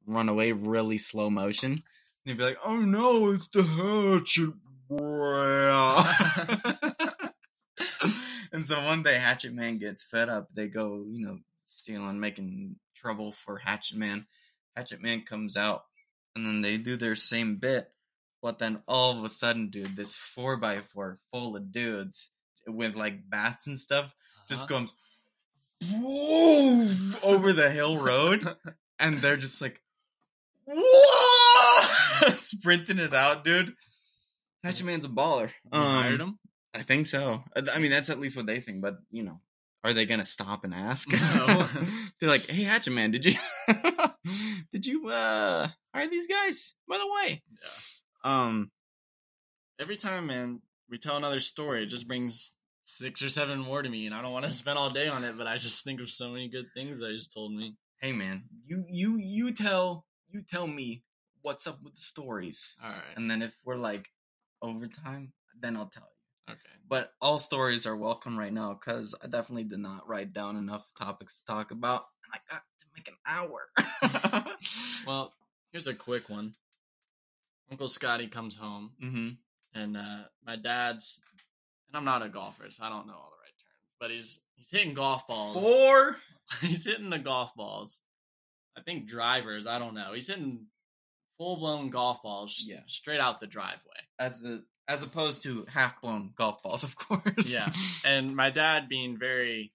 [0.07, 1.85] run away really slow motion
[2.25, 4.53] they'd be like oh no it's the hatchet
[4.89, 6.05] boy
[8.53, 11.39] and so one day hatchet man gets fed up they go you know
[11.77, 14.27] stealing making trouble for hatchet man
[14.77, 15.83] hatchet man comes out
[16.35, 17.91] and then they do their same bit
[18.43, 22.29] but then all of a sudden, dude, this four by four full of dudes
[22.67, 24.15] with like bats and stuff
[24.49, 24.75] just Uh-huh.
[24.75, 24.95] comes
[25.81, 28.57] boom, over the hill road,
[29.01, 29.83] and they're just like,
[30.67, 33.75] whoa, sprinting it out, dude.
[34.63, 35.51] Hatchet Man's a baller.
[35.73, 36.39] You hired Um, him?
[36.75, 37.43] I think so.
[37.73, 38.81] I mean, that's at least what they think.
[38.83, 39.41] But you know,
[39.87, 41.11] are they gonna stop and ask?
[41.13, 41.67] No.
[42.21, 43.35] They're like, "Hey, Hatchet Man, did you
[44.73, 46.75] did you uh hire these guys?
[46.89, 47.69] By the way, Yeah.
[48.25, 48.71] um,
[49.81, 53.89] Every time, man, we tell another story, it just brings six or seven more to
[53.91, 56.01] me, and I don't want to spend all day on it, but I just think
[56.01, 57.75] of so many good things that you just told me.
[58.01, 61.03] hey, man, you you you tell you tell me
[61.43, 63.01] what's up with the stories, All right.
[63.17, 64.09] and then if we're like
[64.63, 66.16] overtime, then I'll tell you.
[66.49, 66.59] Okay.
[66.89, 70.87] But all stories are welcome right now because I definitely did not write down enough
[70.99, 74.53] topics to talk about, and I got to make an hour.
[75.07, 75.33] Well,
[75.71, 76.55] here's a quick one.
[77.71, 79.29] Uncle Scotty comes home, mm-hmm.
[79.81, 81.21] and uh, my dad's,
[81.89, 84.41] and I'm not a golfer, so I don't know all the right terms, but he's
[84.57, 85.63] he's hitting golf balls.
[85.63, 86.17] Four.
[86.61, 88.01] he's hitting the golf balls.
[88.77, 89.67] I think drivers.
[89.67, 90.13] I don't know.
[90.13, 90.67] He's hitting
[91.39, 92.63] full blown golf balls.
[92.67, 92.81] Yeah.
[92.87, 93.95] straight out the driveway.
[94.19, 97.53] as a as opposed to half blown golf balls, of course.
[97.53, 97.73] Yeah.
[98.05, 99.73] And my dad, being very,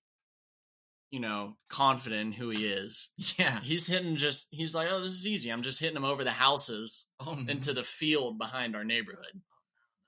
[1.11, 3.59] you know, confident in who he is, yeah.
[3.61, 4.47] he's hitting just.
[4.51, 5.49] He's like, oh, this is easy.
[5.49, 7.51] I'm just hitting them over the houses Oh, no.
[7.51, 9.41] into the field behind our neighborhood.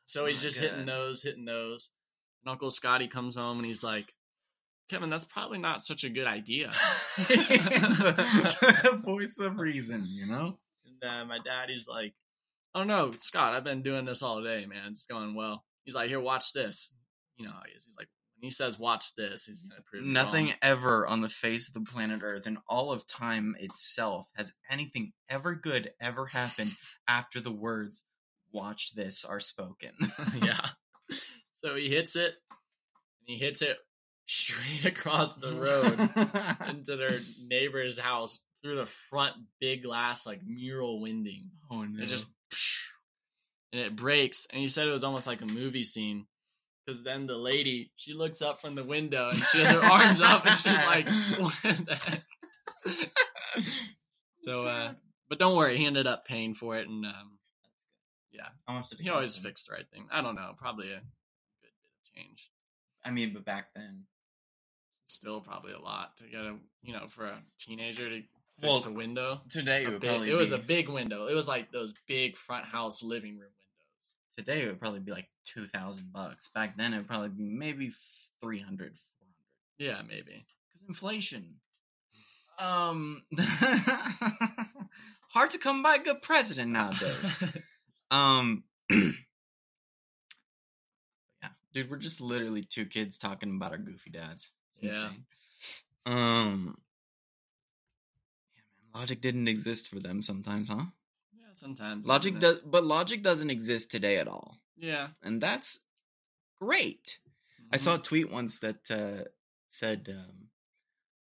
[0.06, 0.70] So he's just good.
[0.72, 1.89] hitting those, hitting those.
[2.43, 4.14] And Uncle Scotty comes home and he's like,
[4.89, 6.68] Kevin, that's probably not such a good idea.
[9.06, 10.58] voice of reason, you know.
[10.86, 12.14] And uh, my dad, he's like,
[12.76, 14.91] "Oh no, Scott, I've been doing this all day, man.
[14.91, 16.91] It's going well." He's like, "Here, watch this."
[17.38, 17.84] You know, how he is.
[17.86, 20.55] he's like, when he says, "Watch this," he's gonna prove Nothing wrong.
[20.61, 25.13] ever on the face of the planet Earth in all of time itself has anything
[25.30, 26.71] ever good ever happened
[27.07, 28.03] after the words
[28.51, 29.91] "Watch this" are spoken.
[30.41, 30.69] yeah.
[31.53, 32.57] So he hits it, and
[33.26, 33.78] he hits it
[34.28, 41.01] straight across the road into their neighbor's house through the front big glass like mural
[41.01, 41.51] winding.
[41.71, 42.03] oh no!
[42.03, 42.28] It just
[43.74, 44.45] and it breaks.
[44.51, 46.28] And he said it was almost like a movie scene.
[46.86, 50.21] Because then the lady, she looks up from the window and she has her arms
[50.21, 51.09] up and she's like,
[51.39, 52.21] "What the heck?"
[54.43, 54.93] So, uh,
[55.30, 57.39] but don't worry, he ended up paying for it, and um,
[58.32, 59.43] yeah, How much did it he always him?
[59.43, 60.07] fixed the right thing.
[60.11, 61.01] I don't know, probably a good
[61.61, 62.49] bit of change.
[63.05, 64.03] I mean, but back then,
[65.05, 68.15] Still, probably a lot to get a you know for a teenager to
[68.59, 69.41] fix Well, a window.
[69.49, 71.28] today it A would big- probably it was a big window.
[71.28, 73.53] It was like those big front house living room windows.
[74.38, 76.50] Today it would probably be like two thousand bucks.
[76.50, 77.92] Back then it would probably be maybe
[78.42, 78.98] 300, 400.
[79.78, 80.46] Yeah, maybe.
[80.72, 81.56] because inflation.
[82.60, 83.24] Um,
[85.30, 87.44] hard to come by a good president nowadays.
[88.12, 89.10] um, yeah,
[91.74, 94.52] dude, we're just literally two kids talking about our goofy dads.
[94.82, 95.06] It's Yeah.
[95.08, 95.26] insane.
[96.06, 96.78] Um.
[98.56, 98.62] Yeah,
[98.94, 99.02] man.
[99.02, 100.86] Logic didn't exist for them sometimes, huh?
[101.56, 104.58] Sometimes Logic doesn't but logic doesn't exist today at all.
[104.78, 105.80] Yeah, and that's
[106.60, 107.20] great.
[107.72, 108.04] I saw a Mhm.
[108.04, 109.30] tweet once that uh,
[109.68, 110.49] said um,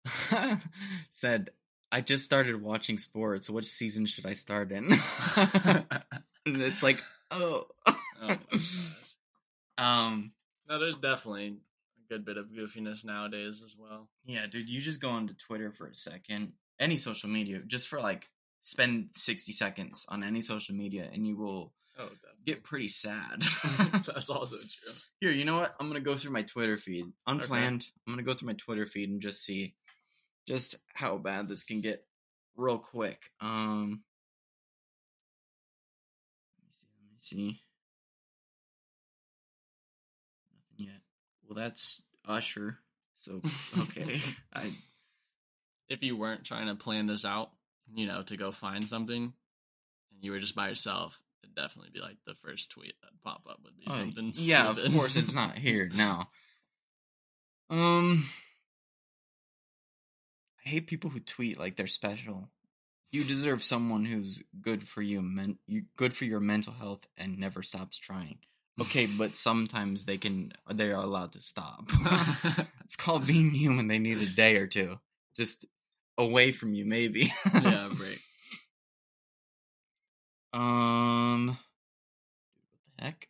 [1.09, 1.49] said
[1.91, 3.49] I just started watching sports.
[3.49, 4.91] Which season should I start in?
[5.35, 7.01] and it's like,
[7.31, 7.67] oh,
[8.21, 8.37] Oh
[9.77, 10.31] um,
[10.67, 14.09] No, there's definitely a good bit of goofiness nowadays as well.
[14.25, 14.69] yeah, dude.
[14.69, 18.29] You just go onto Twitter for a second, any social media, just for like
[18.61, 22.09] spend sixty seconds on any social media, and you will Oh,
[22.45, 23.41] get pretty sad.
[24.05, 24.93] That's also true.
[25.19, 25.75] Here, you know what?
[25.79, 27.05] I'm gonna go through my Twitter feed.
[27.25, 27.87] Unplanned.
[28.05, 29.73] I'm gonna go through my Twitter feed and just see
[30.47, 32.05] just how bad this can get
[32.55, 33.31] real quick.
[33.41, 34.03] Um
[36.59, 37.61] let me see, let me see.
[40.53, 41.01] Nothing yet.
[41.47, 42.77] Well that's Usher.
[43.15, 43.41] So
[43.75, 44.21] okay.
[44.53, 44.71] I
[45.89, 47.49] If you weren't trying to plan this out,
[47.93, 51.99] you know, to go find something, and you were just by yourself, it'd definitely be
[51.99, 54.33] like the first tweet that pop up would be oh, something.
[54.35, 56.29] Yeah, of course it's not here now.
[57.69, 58.29] Um
[60.65, 62.49] I hate people who tweet like they're special.
[63.11, 67.39] You deserve someone who's good for you, men- you good for your mental health and
[67.39, 68.39] never stops trying.
[68.79, 71.89] Okay, but sometimes they can they are allowed to stop.
[72.83, 73.87] it's called being human.
[73.87, 74.99] They need a day or two
[75.37, 75.65] just
[76.17, 77.31] away from you maybe.
[77.53, 78.19] yeah, break.
[80.53, 81.57] Um what
[82.97, 83.27] the heck?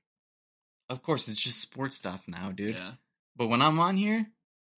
[0.90, 2.76] Of course it's just sports stuff now, dude.
[2.76, 2.92] Yeah.
[3.36, 4.28] But when I'm on here,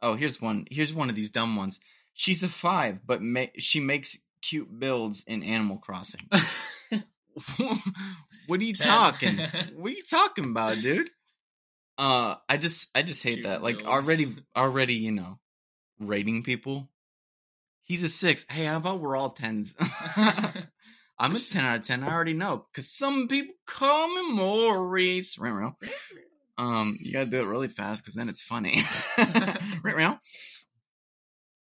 [0.02, 0.66] oh, here's one.
[0.72, 1.80] Here's one of these dumb ones.
[2.14, 6.22] She's a five, but ma- she makes cute builds in Animal Crossing.
[8.48, 8.88] what are you Ten.
[8.88, 9.38] talking?
[9.76, 11.10] what are you talking about, dude?
[11.98, 13.62] Uh, I just, I just hate Cute that.
[13.64, 13.90] Like builds.
[14.08, 15.40] already, already, you know,
[16.00, 16.90] rating people.
[17.90, 18.46] He's a six.
[18.48, 19.76] Hey, how about we're all tens?
[21.18, 22.04] I'm a ten out of ten.
[22.04, 25.40] I already know because some people call me Maurice.
[25.40, 25.74] Right,
[26.60, 28.78] um, you gotta do it really fast because then it's funny.
[29.84, 30.20] right now.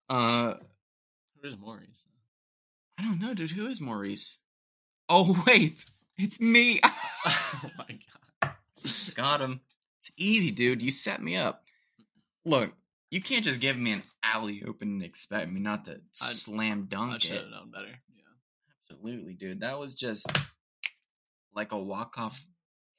[0.09, 0.53] Uh,
[1.41, 2.07] who's Maurice?
[2.97, 3.51] I don't know, dude.
[3.51, 4.37] Who is Maurice?
[5.09, 5.83] Oh wait,
[6.17, 6.79] it's me.
[6.85, 7.99] oh my
[8.41, 8.53] god.
[9.15, 9.59] Got him.
[9.99, 10.81] It's easy, dude.
[10.81, 11.65] You set me up.
[12.45, 12.71] Look,
[13.11, 16.95] you can't just give me an alley open and expect me not to slam I
[16.95, 17.41] dunk should it.
[17.41, 17.87] have known better.
[17.87, 18.73] Yeah.
[18.91, 19.61] Absolutely, dude.
[19.61, 20.27] That was just
[21.53, 22.43] like a walk off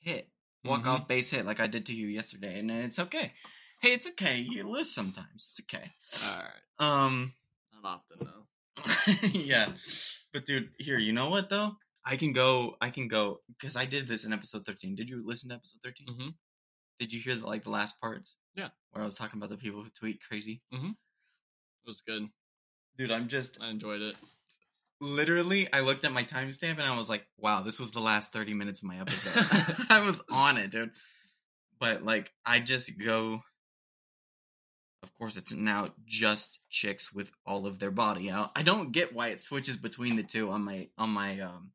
[0.00, 0.28] hit.
[0.64, 3.32] Walk off base hit like I did to you yesterday, and it's okay.
[3.80, 4.38] Hey, it's okay.
[4.38, 5.28] You lose sometimes.
[5.56, 5.90] It's okay.
[6.24, 7.04] All right.
[7.04, 7.34] Um,
[7.82, 9.28] Not often though.
[9.28, 9.68] yeah.
[10.32, 11.76] But dude, here, you know what though?
[12.04, 14.94] I can go I can go because I did this in episode 13.
[14.96, 16.06] Did you listen to episode 13?
[16.08, 16.34] Mhm.
[16.98, 18.36] Did you hear the like the last parts?
[18.54, 18.68] Yeah.
[18.92, 20.62] Where I was talking about the people who tweet crazy.
[20.72, 20.90] Mm-hmm.
[20.90, 22.28] It was good.
[22.96, 24.16] Dude, I'm just I enjoyed it.
[25.00, 28.32] literally I looked at my timestamp and I was like, wow, this was the last
[28.32, 29.34] 30 minutes of my episode.
[29.90, 30.90] I was on it, dude.
[31.78, 33.42] But like I just go
[35.02, 38.50] of course it's now just chicks with all of their body out.
[38.56, 41.70] I don't get why it switches between the two on my on my um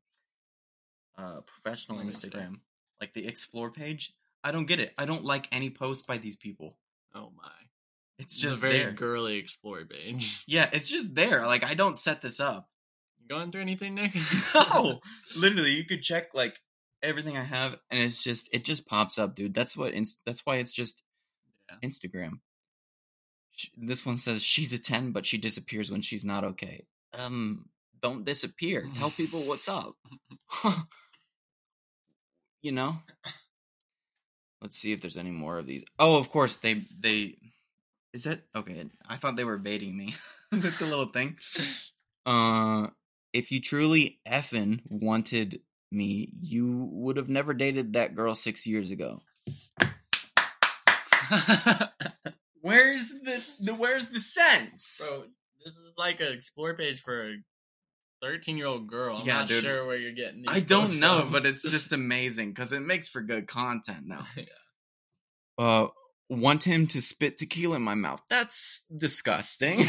[1.16, 2.28] uh professional Let me see.
[2.28, 2.56] Instagram.
[3.00, 4.12] Like the explore page.
[4.44, 4.92] I don't get it.
[4.98, 6.76] I don't like any post by these people.
[7.14, 7.50] Oh my.
[8.18, 8.92] It's just a very there.
[8.92, 10.42] girly explorer page.
[10.46, 11.46] yeah, it's just there.
[11.46, 12.68] Like I don't set this up.
[13.20, 14.14] You going through anything, Nick?
[14.54, 15.00] no,
[15.38, 16.60] literally, you could check like
[17.02, 19.54] everything I have, and it's just it just pops up, dude.
[19.54, 19.94] That's what.
[20.26, 21.02] That's why it's just
[21.70, 21.88] Yeah.
[21.88, 22.40] Instagram.
[23.76, 26.86] This one says she's a ten, but she disappears when she's not okay.
[27.18, 27.66] Um,
[28.00, 28.88] don't disappear.
[28.96, 29.94] Tell people what's up.
[32.62, 32.96] you know.
[34.62, 35.84] Let's see if there's any more of these.
[35.98, 37.36] Oh, of course they they.
[38.12, 38.84] Is that okay?
[39.08, 40.14] I thought they were baiting me
[40.52, 41.36] with the little thing.
[42.24, 42.88] Uh,
[43.32, 45.60] if you truly effin wanted
[45.90, 49.20] me, you would have never dated that girl six years ago.
[52.60, 55.02] Where's the, the where's the sense?
[55.04, 55.24] Bro,
[55.64, 57.34] this is like an explore page for a
[58.22, 59.16] thirteen year old girl.
[59.18, 59.64] I'm Yeah, not dude.
[59.64, 60.42] sure where you're getting.
[60.42, 61.32] These I don't know, from.
[61.32, 64.26] but it's just amazing because it makes for good content now.
[64.36, 64.44] yeah.
[65.58, 65.88] Uh,
[66.30, 68.22] want him to spit tequila in my mouth.
[68.30, 69.80] That's disgusting.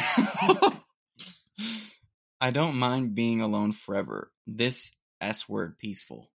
[2.41, 4.31] I don't mind being alone forever.
[4.45, 6.29] This S word peaceful.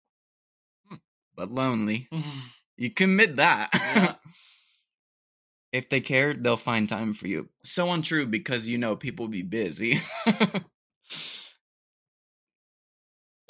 [0.87, 0.97] Hmm.
[1.35, 2.07] But lonely.
[2.77, 3.69] You commit that.
[3.73, 4.15] Yeah.
[5.71, 7.49] if they care, they'll find time for you.
[7.63, 9.99] So untrue because you know people be busy.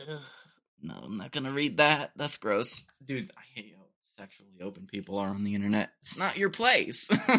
[0.09, 0.21] Ugh,
[0.81, 2.11] no, I'm not gonna read that.
[2.15, 2.83] That's gross.
[3.03, 3.85] Dude, I hate how
[4.17, 5.91] sexually open people are on the internet.
[6.01, 7.09] It's not your place.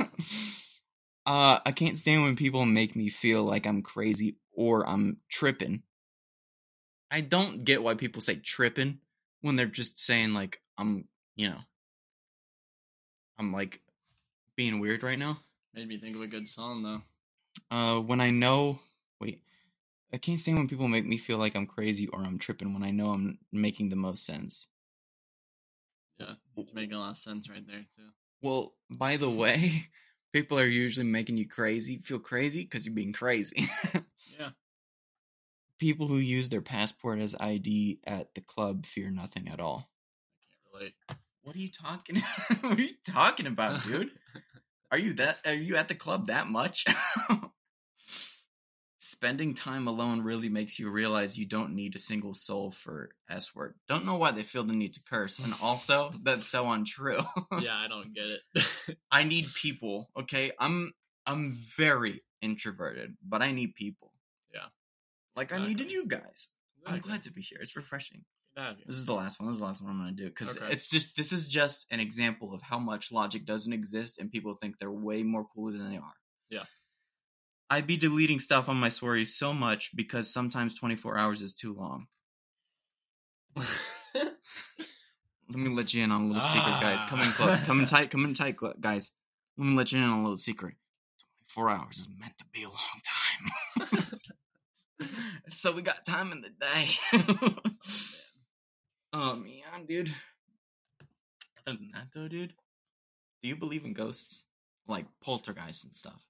[1.26, 5.82] uh, I can't stand when people make me feel like I'm crazy or I'm tripping.
[7.10, 8.98] I don't get why people say tripping
[9.40, 11.06] when they're just saying like I'm,
[11.36, 11.60] you know,
[13.38, 13.80] I'm like
[14.56, 15.38] being weird right now.
[15.74, 17.02] Made me think of a good song though.
[17.70, 18.80] Uh, when I know, wait,
[20.12, 22.82] I can't stand when people make me feel like I'm crazy or I'm tripping when
[22.84, 24.66] I know I'm making the most sense.
[26.18, 28.10] Yeah, it's making a lot of sense right there too.
[28.40, 29.88] Well, by the way,
[30.32, 33.68] people are usually making you crazy, feel crazy because you're being crazy.
[34.38, 34.50] Yeah.
[35.78, 39.88] people who use their passport as ID at the club fear nothing at all.
[40.42, 40.94] I can't relate.
[41.42, 42.16] What are you talking?
[42.60, 44.10] what are you talking about, dude?
[44.90, 45.38] Are you that?
[45.46, 46.84] Are you at the club that much?
[49.08, 53.54] Spending time alone really makes you realize you don't need a single soul for S
[53.54, 53.74] word.
[53.86, 57.20] Don't know why they feel the need to curse, and also that's so untrue.
[57.60, 58.98] yeah, I don't get it.
[59.12, 60.10] I need people.
[60.18, 60.92] Okay, I'm
[61.24, 64.12] I'm very introverted, but I need people.
[64.52, 64.66] Yeah.
[65.36, 66.48] like I needed you guys.
[66.84, 67.58] I'm glad to be here.
[67.60, 68.24] It's refreshing.
[68.56, 68.86] Get out of here.
[68.88, 69.46] This is the last one.
[69.46, 70.66] This is the last one I'm going to do because Okay.
[70.72, 74.52] it's just this is just an example of how much logic doesn't exist and people
[74.54, 76.16] think they're way more cooler than they are.
[76.50, 76.64] Yeah.
[77.68, 81.74] I'd be deleting stuff on my stories so much because sometimes 24 hours is too
[81.74, 82.06] long.
[85.48, 87.04] Let me let you in on a little secret, guys.
[87.04, 87.34] Come in Ah.
[87.36, 87.60] close.
[87.60, 88.10] Come in tight.
[88.10, 89.12] Come in tight, guys.
[89.56, 90.74] Let me let you in on a little secret.
[91.54, 93.00] 24 hours is meant to be a long
[93.88, 94.20] time.
[95.50, 96.88] so we got time in the day.
[99.12, 100.12] oh man, dude.
[101.66, 102.54] Other than that, though, dude,
[103.42, 104.44] do you believe in ghosts,
[104.88, 106.24] like poltergeists and stuff?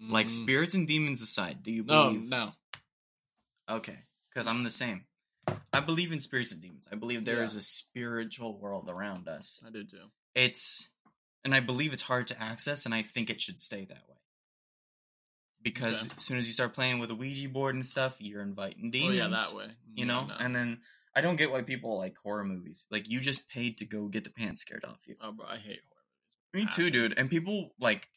[0.00, 2.28] Like Mm, spirits and demons aside, do you No, believe?
[2.28, 2.52] no.
[3.68, 3.98] Okay,
[4.28, 5.04] because I'm the same.
[5.72, 6.86] I believe in spirits and demons.
[6.90, 7.58] I believe there is Yeah.
[7.60, 9.60] a spiritual world around us.
[9.64, 10.10] I do too.
[10.34, 10.88] It's,
[11.44, 14.16] and I believe it's hard to access, and I think it should stay that way.
[15.62, 16.14] Because Okay.
[16.16, 19.10] as soon as you start playing with a Ouija board and stuff, you're inviting demons.
[19.10, 19.66] Oh yeah, that way.
[19.94, 20.36] You Yeah, know, no.
[20.38, 20.80] and then
[21.14, 22.86] I don't get why people like horror movies.
[22.90, 25.16] Like you just paid to go get the pants scared off you.
[25.20, 26.04] oh, bro, I hate horror.
[26.54, 26.68] movies.
[26.68, 27.18] Me too, dude.
[27.18, 28.08] And people like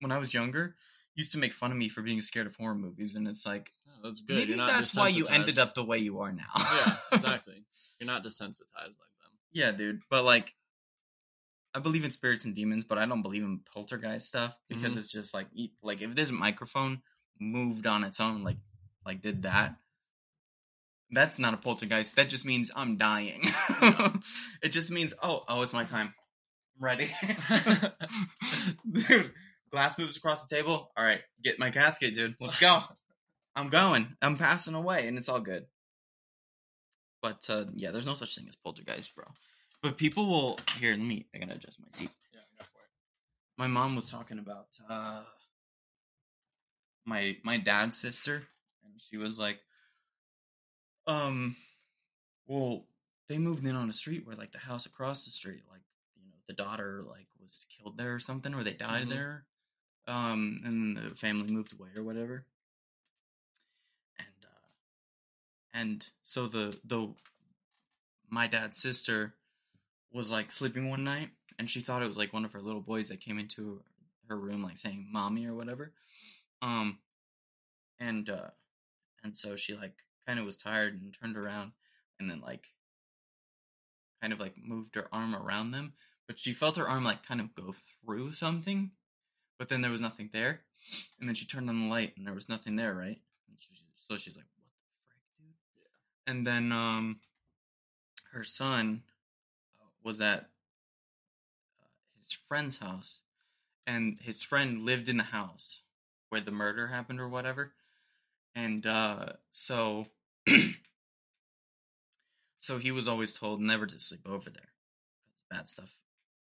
[0.00, 0.76] when I was younger
[1.14, 3.70] used to make fun of me for being scared of horror movies, and it's like
[3.86, 4.36] No, that's good.
[4.36, 6.44] maybe that's why you ended up the way you are now.
[6.56, 7.64] yeah, exactly.
[8.00, 9.32] You're not desensitized like them.
[9.52, 10.00] yeah, dude.
[10.10, 10.54] But like,
[11.74, 14.98] I believe in spirits and demons, but I don't believe in poltergeist stuff because Mhm.
[14.98, 15.46] it's just like
[15.82, 17.02] like if this microphone
[17.40, 18.58] moved on its own, like
[19.06, 19.76] like did that.
[21.14, 22.16] That's not a poltergeist.
[22.16, 23.42] That just means I'm dying.
[23.82, 24.12] Yeah.
[24.62, 26.14] it just means oh oh it's my time.
[26.78, 27.10] I'm ready.
[28.90, 29.32] dude,
[29.72, 30.92] glass moves across the table.
[30.96, 32.36] All right, get my casket, dude.
[32.40, 32.80] Let's go.
[33.56, 34.16] I'm going.
[34.22, 35.66] I'm passing away, and it's all good.
[37.20, 39.24] But uh, yeah, there's no such thing as poltergeist, bro.
[39.82, 40.92] But people will here.
[40.92, 41.26] Let me.
[41.34, 42.10] I gotta adjust my seat.
[42.32, 43.58] Yeah, go for it.
[43.58, 45.22] My mom was talking about uh,
[47.04, 48.44] my my dad's sister,
[48.84, 49.58] and she was like,
[51.06, 51.56] um,
[52.46, 52.84] well,
[53.28, 55.82] they moved in on a street where like the house across the street, like
[56.16, 59.10] you know, the daughter like was killed there or something, or they died Mhm.
[59.10, 59.44] there,
[60.06, 62.44] um, and the family moved away or whatever.
[64.18, 64.68] And uh,
[65.74, 67.14] and so the the
[68.28, 69.34] my dad's sister
[70.12, 72.80] was like sleeping one night, and she thought it was like one of her little
[72.80, 73.82] boys that came into
[74.28, 75.92] her room like saying "mommy" or whatever.
[76.60, 76.98] Um,
[77.98, 78.50] and uh,
[79.22, 79.94] and so she like
[80.26, 81.72] kind of was tired and turned around
[82.20, 82.66] and then like
[84.20, 85.92] kind of like moved her arm around them
[86.26, 87.74] but she felt her arm like kind of go
[88.04, 88.92] through something
[89.62, 90.62] but then there was nothing there.
[91.20, 93.20] And then she turned on the light and there was nothing there right?
[93.46, 95.54] And she, so she's like what the frick dude?
[95.76, 96.32] Yeah.
[96.32, 97.20] And then um
[98.32, 99.04] her son
[99.80, 100.48] uh, was at
[101.80, 101.86] uh,
[102.18, 103.20] his friend's house.
[103.86, 105.82] And his friend lived in the house
[106.30, 107.70] where the murder happened or whatever.
[108.56, 110.06] And uh so
[112.58, 114.72] so he was always told never to sleep over there
[115.48, 115.94] bad stuff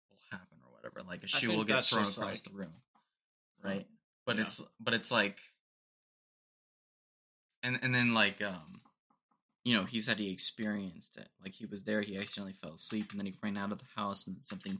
[0.09, 1.07] will happen or whatever.
[1.07, 2.73] Like a shoe will get thrown across like- the room
[3.63, 3.87] right
[4.25, 4.43] but Yeah.
[4.43, 5.37] it's but it's like
[7.63, 8.81] and and then like um,
[9.63, 11.29] you know, he said he experienced it.
[11.43, 13.85] Like he was there, he accidentally fell asleep, and then he ran out of the
[13.95, 14.79] house, and something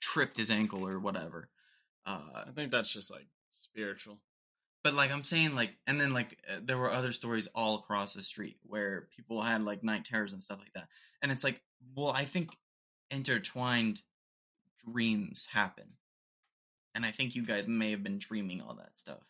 [0.00, 1.50] tripped his ankle or whatever.
[2.06, 4.18] Uh, I think that's just like spiritual.
[4.82, 8.14] but like I'm saying, like, and then like uh, there were other stories all across
[8.14, 10.88] the street where people had like night terrors and stuff like that,
[11.20, 11.60] and it's like,
[11.94, 12.56] well, I think
[13.10, 14.00] intertwined
[14.90, 15.92] dreams happen,
[16.94, 19.22] and I think you guys may have been dreaming all that stuff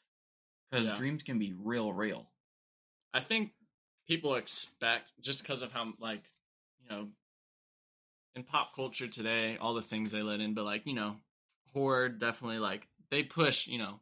[0.70, 0.94] because Yeah.
[0.94, 2.30] dreams can be real, real.
[3.14, 3.52] I think
[4.06, 6.24] people expect just because of how like
[6.82, 7.08] you know
[8.34, 11.16] in pop culture today, all the things they let in, but like you know,
[11.72, 14.00] horror definitely like they push you know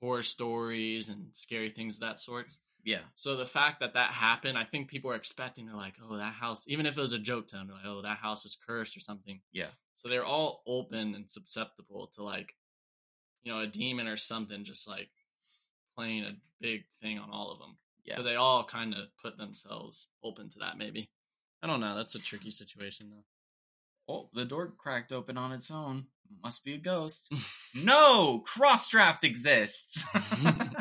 [0.00, 2.52] horror stories and scary things of that sort.
[2.82, 5.66] Yeah, So the fact that that happened, I think people are expecting.
[5.66, 7.84] They're like, "Oh, that house," even if it was a joke to them, they're like,
[7.84, 9.66] "Oh, that house is cursed or something." Yeah.
[9.96, 12.54] So they're all open and susceptible to like,
[13.42, 15.10] you know, a demon or something just like
[15.96, 17.76] playing a big thing on all of them.
[18.04, 18.16] yeah.
[18.16, 20.78] So they all kind of put themselves open to that.
[20.78, 21.10] Maybe
[21.62, 21.96] I don't know.
[21.96, 23.24] That's a tricky situation though.
[24.12, 26.06] Oh, the door cracked open on its own.
[26.42, 27.32] Must be a ghost.
[27.74, 30.04] no, cross draft exists.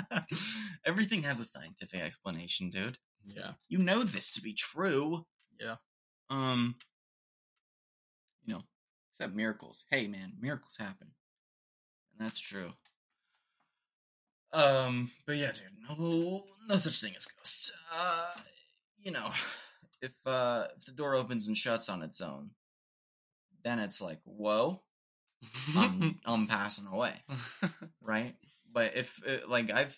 [0.86, 2.98] Everything has a scientific explanation, dude.
[3.26, 3.52] Yeah.
[3.68, 5.26] You know this to be true.
[5.60, 5.76] Yeah.
[6.30, 6.76] Um,
[8.46, 8.62] you know,
[9.12, 9.84] except miracles.
[9.92, 11.10] Hey, man, miracles happen,
[12.20, 12.74] that's true.
[14.52, 17.72] Um, but yeah, dude, no, no such thing as ghosts.
[17.94, 18.34] Uh,
[19.00, 19.30] you know,
[20.02, 22.52] if uh, if the door opens and shuts on its own,
[23.64, 24.82] then it's like, whoa,
[25.76, 27.14] I'm I'm passing away,
[28.02, 28.36] right?
[28.72, 29.98] But if uh, like I've,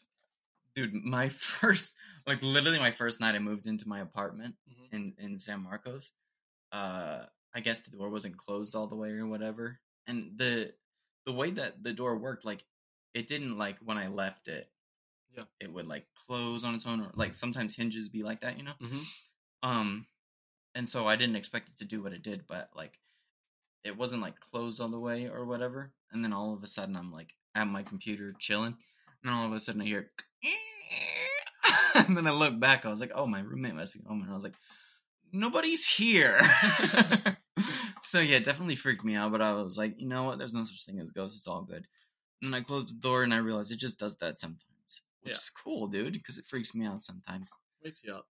[0.75, 1.95] dude, my first
[2.27, 4.93] like literally my first night I moved into my apartment Mhm.
[4.93, 6.11] in in San Marcos.
[6.71, 10.73] Uh, I guess the door wasn't closed all the way or whatever, and the
[11.25, 12.63] the way that the door worked, like
[13.13, 14.69] it didn't like when I left it.
[15.35, 15.43] Yeah.
[15.59, 18.63] It would like close on its own, or like sometimes hinges be like that, you
[18.63, 18.73] know.
[18.81, 19.03] Mhm.
[19.63, 20.07] Um,
[20.75, 22.99] and so I didn't expect it to do what it did, but like,
[23.83, 25.93] it wasn't like closed all the way or whatever.
[26.11, 29.45] And then all of a sudden, I'm like at my computer chilling, and then all
[29.45, 30.11] of a sudden I hear,
[31.95, 32.85] and then I look back.
[32.85, 34.55] I was like, oh, my roommate must be home, and I was like,
[35.31, 36.39] nobody's here.
[38.11, 39.31] so yeah, it definitely freaked me out.
[39.31, 40.37] But I was like, you know what?
[40.37, 41.37] There's no such thing as ghosts.
[41.37, 41.87] It's all good.
[42.41, 44.63] And then I closed the door, and I realized it just does that sometimes,
[45.21, 45.37] which Yeah.
[45.37, 47.51] is cool, dude, because it freaks me out sometimes.
[47.83, 48.27] Wakes you up.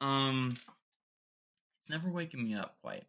[0.00, 0.56] Um,
[1.80, 3.04] it's never waking me up quite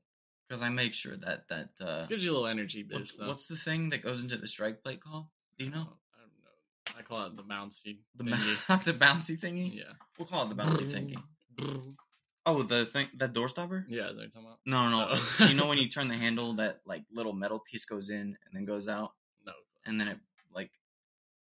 [0.47, 3.28] because I make sure that that uh, Gives you a little energy what's, boost.
[3.28, 5.32] what's the thing that goes into the strike plate call?
[5.57, 5.78] Do you know
[6.15, 6.97] I don't know.
[6.97, 7.99] I call it the bouncy.
[8.15, 8.67] the thingy.
[8.67, 9.76] ba- the bouncy thingy?
[9.78, 9.93] yeah.
[10.17, 11.15] We'll call it the bouncy thingy.
[12.49, 13.85] Oh, the thing that door stopper?
[13.87, 14.59] Yeah, is that what you're talking about?
[14.65, 15.07] No, no.
[15.39, 15.45] Oh.
[15.45, 18.53] you know when you turn the handle, that like little metal piece goes in and
[18.53, 19.11] then goes out,
[19.45, 19.53] No.
[19.85, 20.17] and then it
[20.53, 20.71] like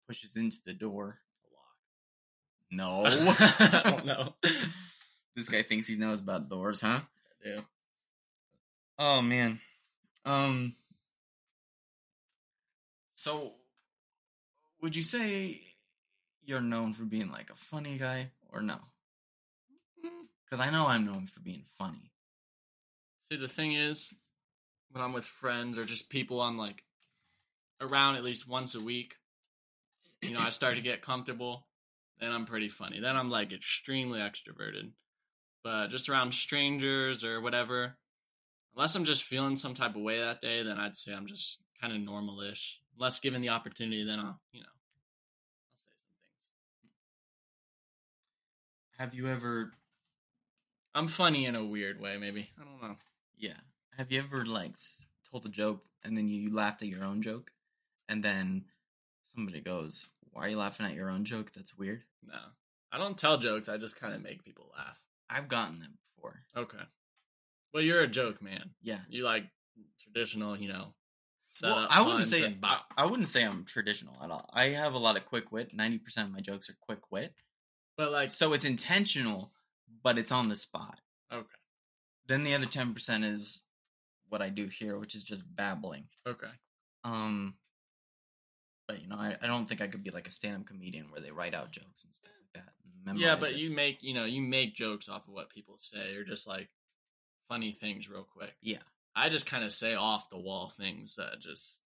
[0.07, 1.19] pushes into the door.
[2.69, 3.37] No, lock.
[3.39, 4.33] I don't know.
[5.35, 6.99] this guy thinks he knows about doors, huh?
[7.45, 7.61] Yeah.
[8.99, 9.61] Oh man.
[10.25, 10.75] Um
[13.15, 13.53] so
[14.81, 15.61] would you say
[16.45, 18.77] you're known for being like a funny guy or no?
[20.49, 22.11] Cuz I know I'm known for being funny.
[23.29, 24.13] See, the thing is,
[24.91, 26.85] when I'm with friends or just people I'm like
[27.81, 29.15] around at least once a week,
[30.21, 31.67] you know, I start to get comfortable,
[32.19, 32.99] then I'm pretty funny.
[32.99, 34.93] Then I'm like extremely extroverted.
[35.63, 37.97] But just around strangers or whatever,
[38.75, 41.59] unless I'm just feeling some type of way that day, then I'd say I'm just
[41.81, 42.81] kind of normal-ish.
[42.95, 46.93] Unless given the opportunity, then I'll, you know, I'll say some things.
[48.97, 49.73] Have you ever
[50.97, 52.49] I'm funny in a weird way, maybe.
[52.59, 52.97] I don't know.
[53.37, 53.53] yeah,
[53.97, 54.75] have you ever like
[55.29, 57.51] told a joke and then you laughed at your own joke
[58.09, 58.65] and then
[59.35, 61.51] somebody goes, "Why are you laughing at your own joke?
[61.53, 62.39] That's weird." No.
[62.91, 64.97] I don't tell jokes, I just kind of make people laugh.
[65.29, 66.41] I've gotten that before.
[66.55, 66.83] Okay.
[67.73, 68.71] Well, you're a joke man.
[68.81, 68.99] Yeah.
[69.09, 69.43] You like
[70.01, 70.93] traditional, you know,
[71.61, 71.87] Well.
[71.89, 72.79] I wouldn't say I.
[72.97, 74.49] I wouldn't say I'm traditional at all.
[74.51, 75.73] I have a lot of quick wit.
[75.75, 77.33] Ninety percent of my jokes are quick wit,
[77.97, 79.51] but like, so it's intentional,
[80.07, 81.01] but it's on the spot.
[81.33, 81.45] okay,
[82.27, 83.63] Then the other ten percent is
[84.29, 86.05] what I do here, which is just babbling.
[86.25, 86.47] okay,
[87.03, 87.55] Um,
[88.87, 91.19] but you know, I, I don't think I could be like a stand-up comedian where
[91.19, 93.17] they write out jokes and stuff like that.
[93.19, 93.57] yeah, but it.
[93.57, 96.69] you make you know you make jokes off of what people say or just like
[97.49, 98.55] funny things real quick.
[98.61, 98.83] yeah,
[99.13, 101.81] I just kind of say off the wall things that just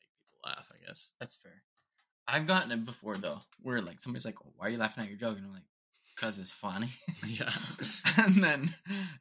[0.00, 0.66] make people laugh.
[0.72, 1.10] I guess.
[1.20, 1.62] that's fair.
[2.26, 5.18] I've gotten it before though, where like somebody's like, "Why are you laughing at your
[5.18, 5.62] joke?" and I'm like,
[6.16, 6.90] "Cause it's funny."
[7.26, 7.52] yeah.
[8.16, 8.74] and then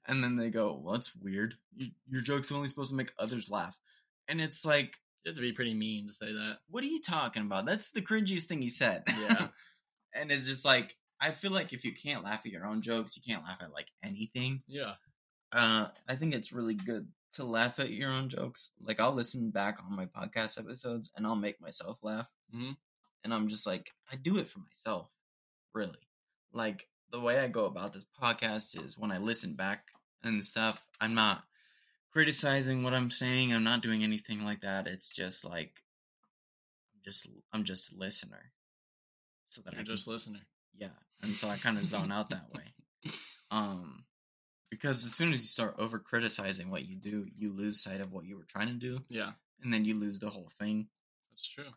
[0.05, 1.55] and then they go, "Well, that's weird.
[1.75, 3.79] You, your joke's only supposed to make others laugh."
[4.27, 6.59] And it's like, You have to be pretty mean to say that.
[6.69, 7.65] what are you talking about?
[7.65, 9.03] That's the cringiest thing he said.
[9.07, 9.47] Yeah.
[10.15, 13.15] and it's just like I feel like if you can't laugh at your own jokes,
[13.17, 14.61] you can't laugh at like anything.
[14.67, 14.93] Yeah.
[15.51, 18.71] Uh, I think it's really good to laugh at your own jokes.
[18.79, 22.27] Like I'll listen back on my podcast episodes and I'll make myself laugh.
[22.55, 22.75] Mhm.
[23.23, 25.09] And I'm just like, I do it for myself,
[25.73, 26.09] really.
[26.53, 29.87] Like the way I go about this podcast is when I listen back
[30.23, 31.43] and stuff, I'm not
[32.11, 33.53] criticizing what I'm saying.
[33.53, 34.87] I'm not doing anything like that.
[34.87, 35.81] It's just like,
[36.95, 38.51] I'm just I'm just a listener.
[39.45, 40.39] So that You're I can just listener.
[40.75, 40.87] yeah
[41.21, 42.73] and so i kind of zone out that way
[43.51, 44.03] um
[44.71, 48.11] because as soon as you start over criticizing what you do you lose sight of
[48.11, 49.31] what you were trying to do Yeah,
[49.63, 50.87] and then you lose the whole thing
[51.31, 51.69] that's true.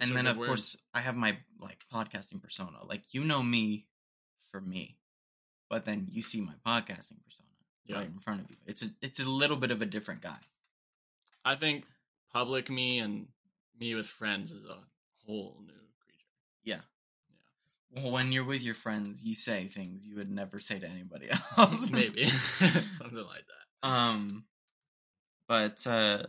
[0.00, 3.86] And are then of course i have my like podcasting persona like you know me
[4.50, 4.96] for me
[5.68, 7.48] but then you see my podcasting persona
[7.84, 7.96] Yeah.
[7.98, 10.38] right in front of you it's a it's a little bit of a different guy
[11.42, 11.86] I think
[12.32, 13.26] public me and
[13.78, 14.76] me with friends is a
[15.26, 16.26] whole new creature.
[16.64, 16.80] Yeah.
[17.94, 20.86] yeah well, when you're with your friends you say things you would never say to
[20.86, 22.26] anybody else Maybe
[22.92, 23.88] something like that.
[23.88, 24.44] Um,
[25.48, 26.24] but uh,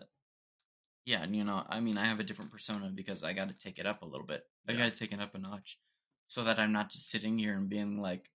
[1.12, 3.54] yeah, and, you know, I mean, I have a different persona because I got to
[3.58, 4.44] take it up a little bit.
[4.68, 4.78] I Yeah.
[4.80, 5.78] got to take it up a notch,
[6.26, 8.32] so that I'm not just sitting here and being like,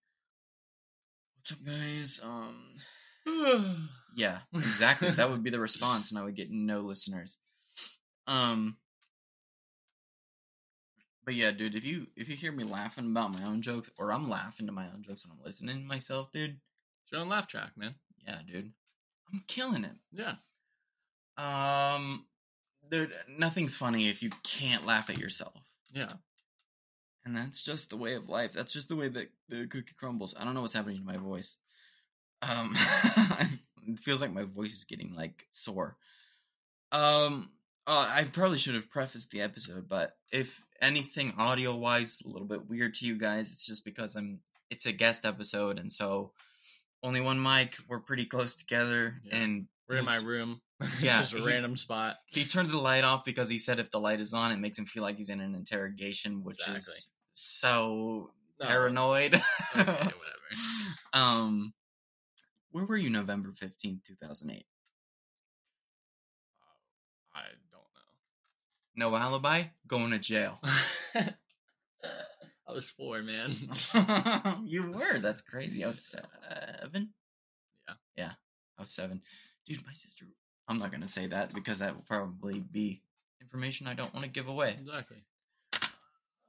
[1.37, 2.81] "What's up, guys?" Um,
[4.15, 5.11] yeah, exactly.
[5.11, 7.39] that would be the response, and I would get no listeners.
[8.27, 8.77] Um,
[11.25, 14.13] but yeah, dude, if you if you hear me laughing about my own jokes, or
[14.13, 16.61] I'm laughing to my own jokes when I'm listening to myself, dude,
[17.03, 17.95] It's your own laugh track, man.
[18.27, 18.73] yeah, dude,
[19.33, 19.97] I'm killing it.
[20.13, 20.35] Yeah.
[21.39, 22.27] Um,
[22.91, 25.55] dude, nothing's funny if you can't laugh at yourself,
[25.93, 26.13] Yeah.
[27.25, 28.53] and that's just the way of life.
[28.53, 30.35] That's just the way that the cookie crumbles.
[30.39, 31.57] I don't know what's happening to my voice.
[32.43, 32.75] Um,
[33.87, 35.97] it feels like my voice is getting like sore.
[36.93, 37.51] Um,
[37.87, 42.47] uh, I probably should have prefaced the episode, but if anything audio wise a little
[42.47, 44.41] bit weird to you guys, it's just because I'm.
[44.69, 46.33] It's a guest episode, and so
[47.07, 47.77] only one mic.
[47.89, 49.37] We're pretty close together, Yeah.
[49.37, 50.61] and We're in my room.
[51.01, 52.17] Yeah, Just a he- random spot.
[52.27, 54.79] He turned the light off because he said if the light is on, it makes
[54.79, 56.81] him feel like he's in an interrogation, which Exactly.
[56.81, 58.31] is so
[58.61, 58.67] No.
[58.67, 59.35] paranoid.
[59.37, 59.43] Okay,
[59.75, 60.13] whatever.
[61.15, 61.73] um,
[62.73, 64.67] where were you November fifteenth, two thousand eight?
[67.35, 69.11] I don't know.
[69.11, 70.61] No alibi, going to jail.
[72.69, 73.55] I was four, man.
[74.65, 75.19] you were.
[75.19, 75.85] That's crazy.
[75.85, 77.11] I was seven.
[77.89, 77.95] Yeah.
[78.17, 78.31] yeah,
[78.79, 79.23] I was seven.
[79.65, 80.25] Dude, my sister.
[80.69, 83.03] I'm not gonna say that because that will probably be
[83.41, 84.77] information I don't want to give away.
[84.81, 85.19] exactly.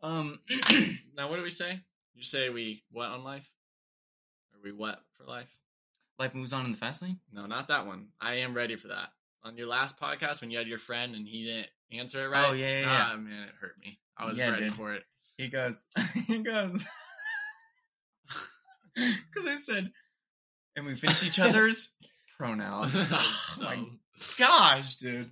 [0.02, 0.40] Um,
[1.16, 1.80] Now, what do we say?
[2.16, 3.52] You say we what on life?
[4.54, 5.56] Are we what for life?
[6.20, 7.20] life moves on in the fast lane.
[7.32, 8.08] No, not that one.
[8.20, 9.10] I am ready for that.
[9.44, 12.48] On your last podcast, when you had your friend and he didn't answer it right.
[12.50, 13.10] Oh, yeah, yeah, yeah.
[13.14, 14.00] Ah, man, it hurt me.
[14.18, 14.74] I was Yeah, ready dude.
[14.74, 15.04] for it.
[15.38, 15.86] He goes,
[16.28, 16.84] he goes,
[18.96, 19.92] because I said,
[20.76, 21.94] and we finish each other's
[22.38, 22.98] pronouns.
[22.98, 23.84] oh my
[24.38, 25.32] gosh, dude,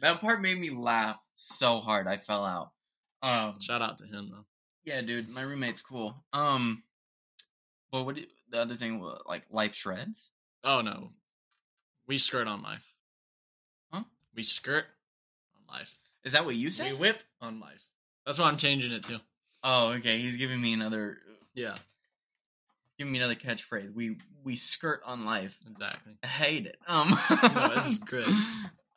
[0.00, 2.70] that part made me laugh so hard I fell out.
[3.22, 4.44] Um, shout out to him though.
[4.84, 6.22] yeah, dude, my roommate's cool.
[6.32, 6.82] Um,
[7.92, 10.30] well, what do- the other thing, like life shreds?
[10.62, 11.10] Oh no,
[12.06, 12.92] we skirt on life.
[13.92, 14.04] Huh?
[14.34, 14.86] We skirt
[15.56, 15.96] on life.
[16.24, 16.92] Is that what you say?
[16.92, 17.82] We whip on life.
[18.24, 19.20] That's what I'm changing it to.
[19.62, 20.18] Oh, okay.
[20.18, 21.18] He's giving me another.
[21.54, 23.94] Yeah, He's giving me another catchphrase.
[23.94, 25.58] We we skirt on life.
[25.70, 26.18] exactly.
[26.22, 26.76] I hate it.
[26.86, 28.26] Um, No, it's great.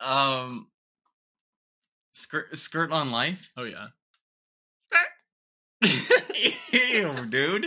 [0.00, 0.68] Um,
[2.12, 3.50] skirt skirt on life.
[3.56, 3.88] Oh yeah.
[6.72, 7.66] Ew, dude.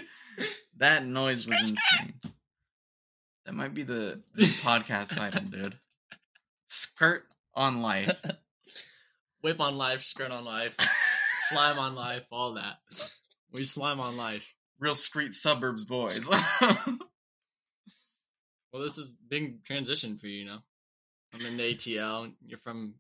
[0.77, 2.13] That noise was insane.
[3.45, 5.77] That might be the, the podcast title, dude.
[6.67, 8.19] Skirt on life.
[9.41, 10.75] Whip on life, skirt on life,
[11.53, 12.77] slime on life, all that.
[13.51, 14.53] We slime on life.
[14.79, 16.27] Real street suburbs boys.
[18.73, 20.57] Well, this is big transition for you, you know.
[21.33, 22.33] I'm in the ATL.
[22.43, 22.95] You're from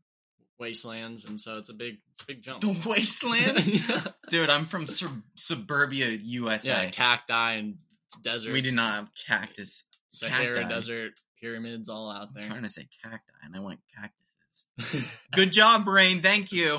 [0.59, 1.95] wastelands, and so it's a big,
[2.27, 2.61] big jump.
[2.61, 3.67] the wastelands?
[3.89, 4.01] yeah.
[4.29, 6.69] Dude, I'm from sub- suburbia, USA.
[6.69, 7.77] yeah, cacti and
[8.21, 8.53] desert.
[8.53, 9.85] we do not have cactus.
[10.09, 10.69] Sahara cacti.
[10.69, 12.43] desert, pyramids all out there.
[12.43, 15.19] I'm trying to say cacti, and I went cactuses.
[15.35, 16.21] Good job, brain.
[16.21, 16.77] Thank you.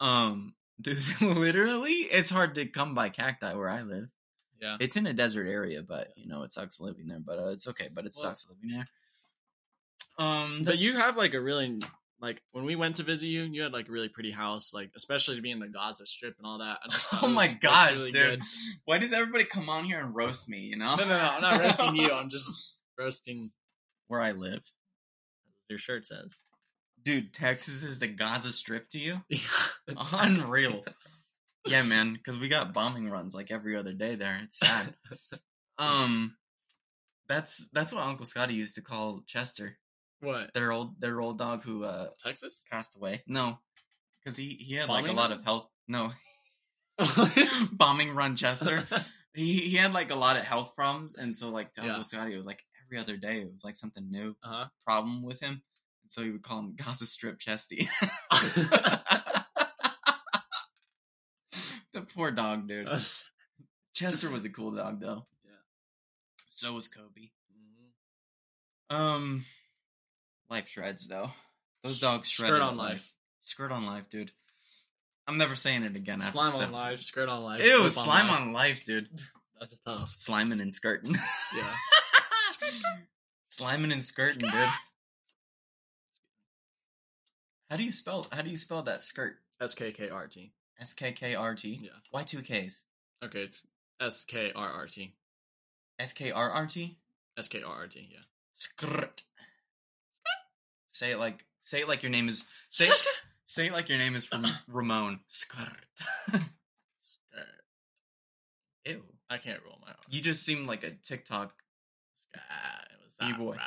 [0.00, 4.10] Um, dude, literally, it's hard to come by cacti where I live.
[4.60, 4.76] yeah.
[4.80, 7.20] It's in a desert area, but you know it sucks living there.
[7.24, 7.88] But uh, it's okay.
[7.92, 8.86] But it Well- sucks living there.
[10.18, 11.80] Um, But you have like a really
[12.20, 14.90] like when we went to visit you, you had like a really pretty house, like
[14.94, 16.78] especially to be in the Gaza Strip and all that.
[16.84, 18.40] I just Oh my was, gosh, really dude!
[18.40, 18.42] good.
[18.84, 20.58] Why does everybody come on here and roast me?
[20.58, 20.96] You know?
[20.96, 21.16] No, no, no.
[21.18, 22.12] I'm not roasting you.
[22.12, 23.50] I'm just roasting.
[24.08, 24.70] where I live,
[25.70, 26.38] Your shirt says.
[27.10, 27.34] Dude.
[27.34, 29.20] Texas is the Gaza Strip to you?
[29.30, 30.84] Yeah, Unreal.
[31.66, 34.40] yeah, man, because we got bombing runs like every other day there.
[34.44, 34.94] It's sad.
[35.78, 36.36] um,
[37.28, 39.78] that's that's what Uncle Scotty used to call Chester,
[40.20, 40.50] What?
[40.54, 42.60] their old their old dog who uh Texas?
[42.70, 43.22] passed away.
[43.26, 43.58] No,
[44.22, 45.68] because he he had like Bombing a lot of health.
[45.88, 46.12] No,
[47.72, 48.84] bombing run Chester.
[49.34, 51.88] he he had like a lot of health problems, and so like to Yeah.
[51.88, 55.22] Uncle Scotty, it was like every other day it was like something new uh problem
[55.22, 55.62] with him,
[56.10, 57.88] so he would call him Gaza Strip Chesty.
[61.92, 62.88] the poor dog, dude.
[63.94, 65.26] Chester was a cool dog though.
[65.44, 65.52] Yeah.
[66.48, 67.30] So was Kobe.
[68.90, 68.94] Mhm.
[68.94, 69.44] Um,
[70.50, 71.30] life shreds though.
[71.84, 73.12] Those dogs shredded Skirt on at life.
[73.42, 74.32] Skirt on life, dude.
[75.28, 77.00] I'm never saying it again after Slime on life.
[77.00, 77.62] Skirt on life.
[77.64, 78.40] Ew, whip slime life.
[78.40, 79.08] on life, dude.
[79.60, 80.14] That's a tough.
[80.18, 81.16] Sliming and skirting.
[81.56, 81.74] Yeah.
[83.48, 84.68] Sliming and skirting, dude.
[87.70, 88.26] How do you spell?
[88.32, 89.36] How do you spell that skirt?
[89.60, 90.52] S K K R T.
[90.80, 91.78] S K K R T.
[91.82, 91.90] Yeah.
[92.10, 92.82] Why two Ks?
[93.22, 93.64] Okay, it's
[94.00, 95.14] S K R R T.
[95.98, 96.98] S K R R T.
[97.38, 98.08] S K R R T.
[98.10, 98.18] Yeah.
[98.54, 99.22] Skirt.
[100.88, 102.90] Say it like say it like your name is say
[103.46, 105.20] say it like your name is from Ramon.
[105.28, 105.86] Skirt.
[106.28, 106.42] Skirt.
[108.86, 109.02] Ew.
[109.30, 109.96] I can't roll my R.
[110.08, 111.54] You just seem like a TikTok.
[112.32, 112.42] Skirt.
[113.04, 113.52] What's up, E-boy.
[113.54, 113.62] bro?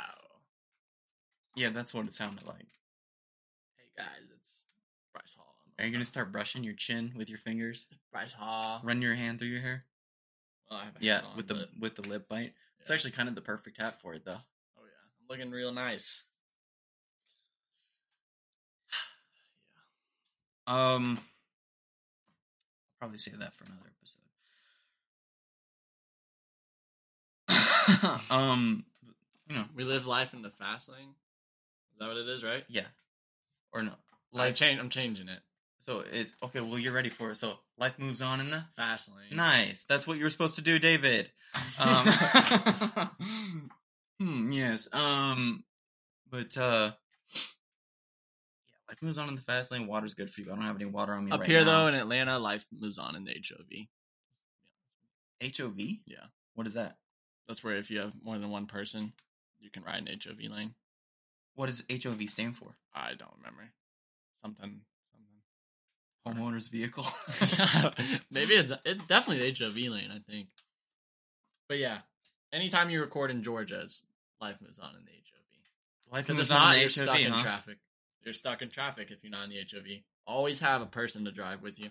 [1.56, 2.66] Yeah, that's what it sounded like.
[3.96, 4.06] Guys,
[4.40, 4.62] it's
[5.12, 5.54] Bryce Hall.
[5.78, 7.86] I'm Are you gonna start brushing your chin with your fingers?
[8.12, 8.80] Bryce Hall?
[8.82, 9.84] Run your hand through your hair?
[10.70, 12.54] Well, I have a Yeah, on, with the but- with the lip bite.
[12.80, 14.32] It's actually kind of the perfect hat for it, though.
[14.78, 14.90] Oh yeah,
[15.20, 16.22] I'm looking real nice.
[20.66, 20.94] Yeah.
[20.94, 23.92] Um, I'll probably save that for another
[27.48, 28.30] episode.
[28.30, 28.84] um,
[29.48, 31.14] you know, We live life in the fast lane.
[31.92, 32.64] Is that what it is, right?
[32.68, 32.86] yeah,
[33.74, 33.92] or no,
[34.32, 34.56] life.
[34.56, 34.80] change.
[34.80, 35.40] I'm changing it.
[35.80, 36.60] So it's okay.
[36.62, 37.34] Well, you're ready for it.
[37.36, 39.36] So life moves on in the Fast lane.
[39.36, 39.84] nice.
[39.84, 41.30] That's what you were supposed to do, David.
[41.78, 42.06] Um,
[44.18, 44.52] hmm.
[44.52, 44.88] Yes.
[44.94, 45.64] Um.
[46.30, 46.92] But uh.
[47.34, 49.86] Yeah, life moves on in the fast lane.
[49.86, 50.46] Water's good for you.
[50.50, 51.82] I don't have any water on me Up right here now.
[51.82, 53.86] though in Atlanta, life moves on in the HOV.
[55.56, 55.78] HOV.
[56.06, 56.16] Yeah.
[56.54, 56.96] What is that?
[57.46, 59.12] That's where if you have more than one person,
[59.60, 60.74] you can ride an HOV lane.
[61.54, 62.76] What does HOV stand for?
[62.94, 63.70] I don't remember.
[64.42, 64.80] Something.
[66.24, 66.42] something.
[66.42, 67.04] Homeowner's vehicle.
[68.30, 70.10] Maybe it's it's definitely the HOV lane.
[70.10, 70.48] I think.
[71.68, 71.98] But yeah,
[72.52, 74.02] anytime you record in Georgia, it's
[74.40, 76.12] life moves on in the HOV.
[76.12, 77.42] Life moves on not, in you're the stuck HOV, in huh?
[77.42, 77.78] traffic.
[78.24, 80.00] You're stuck in traffic if you're not in the HOV.
[80.26, 81.90] Always have a person to drive with you.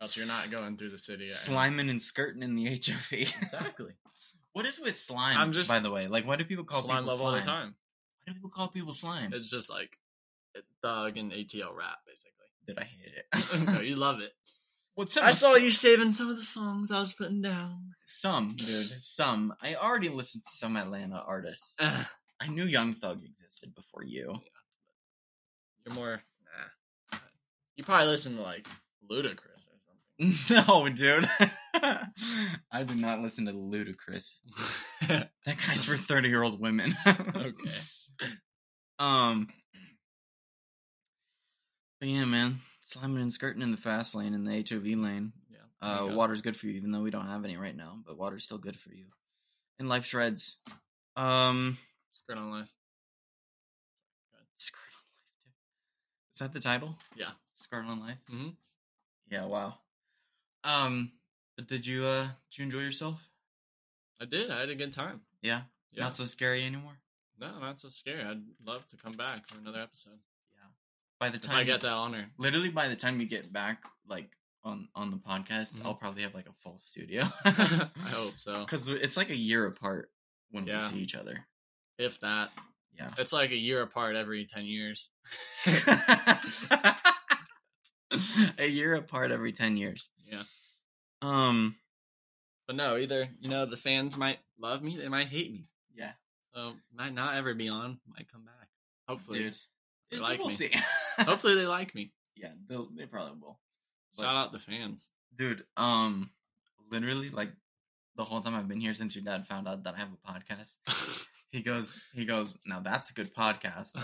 [0.00, 1.26] Else you're not going through the city.
[1.26, 3.12] Sliming and skirting in the HOV.
[3.12, 3.92] Exactly.
[4.52, 5.36] what is with slime?
[5.36, 7.34] I'm just- by the way, like, why do people call slime people love slime?
[7.34, 7.74] all the time.
[8.32, 9.32] People call people slime?
[9.34, 9.90] It's just like
[10.82, 12.30] thug and ATL rap, basically.
[12.66, 13.66] Did I hate it?
[13.74, 14.32] no, you love it.
[14.94, 17.94] What's I saw you saving some of the songs I was putting down.
[18.04, 18.86] Some, dude.
[19.02, 19.54] Some.
[19.62, 21.76] I already listened to some Atlanta artists.
[21.80, 22.04] Uh,
[22.40, 24.40] I knew Young Thug existed before you.
[25.86, 26.22] you're more.
[27.12, 27.18] Nah.
[27.76, 28.66] You probably listen to like
[29.10, 29.78] Ludacris or
[30.18, 30.66] something.
[30.68, 31.28] No, dude.
[32.70, 34.34] I do not listen to Ludacris.
[35.08, 35.30] That
[35.66, 36.94] guy's for thirty-year-old women.
[37.06, 37.70] okay.
[38.98, 39.48] Um.
[42.00, 45.32] But yeah, man, sliming and skirting in the fast lane in the HOV lane.
[45.50, 45.58] Yeah.
[45.82, 46.16] Uh, there you go.
[46.16, 47.98] water's good for you, even though we don't have any right now.
[48.06, 49.06] But water's still good for you.
[49.78, 50.58] And life shreds.
[51.16, 51.78] Um,
[52.12, 52.70] Skirt on life.
[54.56, 55.50] skirt on life too.
[56.34, 56.96] Is that the title?
[57.16, 57.30] Yeah.
[57.54, 58.18] Skirt on life.
[58.30, 58.54] Mhm.
[59.30, 59.44] Yeah.
[59.46, 59.74] Wow.
[60.64, 61.12] Um.
[61.56, 63.28] But did you uh did you enjoy yourself?
[64.20, 64.50] I did.
[64.50, 65.20] I had a good time.
[65.42, 65.62] Yeah.
[65.92, 66.04] Yeah.
[66.04, 66.98] Not so scary anymore.
[67.40, 68.22] No, not so scary.
[68.22, 70.18] I'd love to come back for another episode.
[70.52, 70.68] Yeah.
[71.18, 72.30] By the If time I get that honor.
[72.38, 75.84] literally by the time you get back, like on on the podcast, Mhm.
[75.86, 77.22] I'll probably have like a full studio.
[77.44, 78.60] I hope so.
[78.64, 80.10] because it's like a year apart
[80.50, 80.84] when Yeah.
[80.90, 81.46] we see each other.
[81.98, 82.50] If that.
[82.92, 83.10] Yeah.
[83.18, 85.08] It's like a year apart every 10 years.
[88.58, 90.08] a year apart every 10 years.
[90.26, 90.42] Yeah.
[91.22, 91.76] Um,
[92.66, 95.68] But no, either, you know, the fans might love me, they might hate me.
[95.94, 96.12] yeah,
[96.54, 98.68] So might not ever be on, might come back.
[99.08, 99.38] Hopefully.
[99.40, 99.58] dude.
[100.10, 100.54] They like we'll me.
[100.54, 100.70] see.
[101.20, 102.12] Hopefully they like me.
[102.36, 103.58] yeah, they'll, they probably will.
[104.16, 105.10] But- Shout out the fans.
[105.36, 106.30] Dude, um,
[106.90, 107.50] literally, like,
[108.16, 110.32] the whole time I've been here since your dad found out that I have a
[110.32, 110.76] podcast,
[111.52, 113.94] he goes, he goes, now that's a good podcast.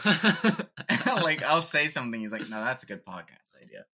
[1.22, 3.84] like, I'll say something, he's like, no, that's a good podcast idea.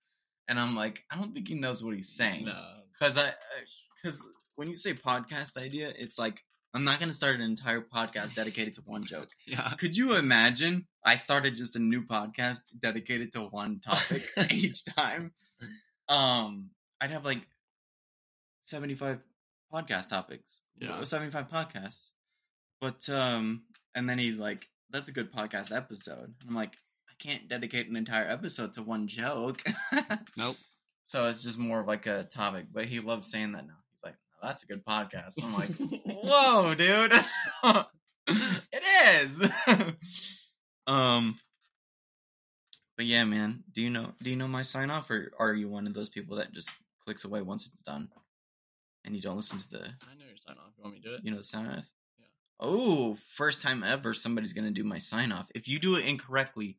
[0.49, 2.45] And I'm like, I don't think he knows what he's saying.
[2.45, 2.63] no.
[2.93, 3.33] Because I,
[4.03, 4.25] because
[4.55, 6.45] when you say podcast idea, it's like
[6.75, 9.29] I'm not gonna start an entire podcast dedicated to one joke.
[9.47, 9.70] Yeah.
[9.79, 10.87] Could you imagine?
[11.05, 15.33] I started just a new podcast dedicated to one topic each time.
[16.09, 16.70] um,
[17.01, 17.47] I'd have like
[18.62, 19.23] seventy five
[19.73, 20.62] podcast topics.
[20.79, 21.03] Yeah.
[21.05, 22.11] seventy five podcasts.
[22.81, 23.62] But um,
[23.95, 26.75] and then he's like, "That's a good podcast episode." And I'm like,
[27.09, 29.62] I can't dedicate an entire episode to one joke.
[30.37, 30.57] Nope.
[31.05, 32.66] So it's just more of like a topic.
[32.73, 33.75] But he loves saying that now.
[34.43, 35.70] He's like, "No, "That's a good podcast." I'm like,
[36.24, 37.12] "Whoa, dude!"
[38.72, 38.82] it
[39.22, 39.40] is.
[40.86, 41.36] um.
[42.97, 43.64] But yeah, man.
[43.72, 44.12] Do you know?
[44.22, 46.70] Do you know my sign off, or are you one of those people that just
[47.05, 48.09] clicks away once it's done,
[49.05, 50.72] and you don't listen to the I know your sign off.
[50.76, 51.20] You want me to do it?
[51.24, 51.88] you know the sign off?
[52.18, 52.26] Yeah.
[52.61, 55.49] Oh, first time ever somebody's gonna do my sign off.
[55.55, 56.78] If you do it incorrectly,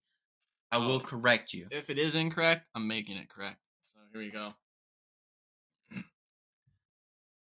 [0.72, 0.88] I Oh.
[0.88, 1.68] will correct you.
[1.72, 3.57] If it is incorrect, I'm making it correct.
[3.91, 4.53] So here we go.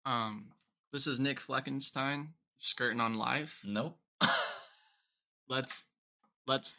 [0.05, 0.45] Um,
[0.93, 2.27] this is Nick Fleckenstein
[2.59, 3.61] skirting on life.
[3.65, 3.97] Nope.
[5.49, 5.83] Let's
[6.47, 6.73] let's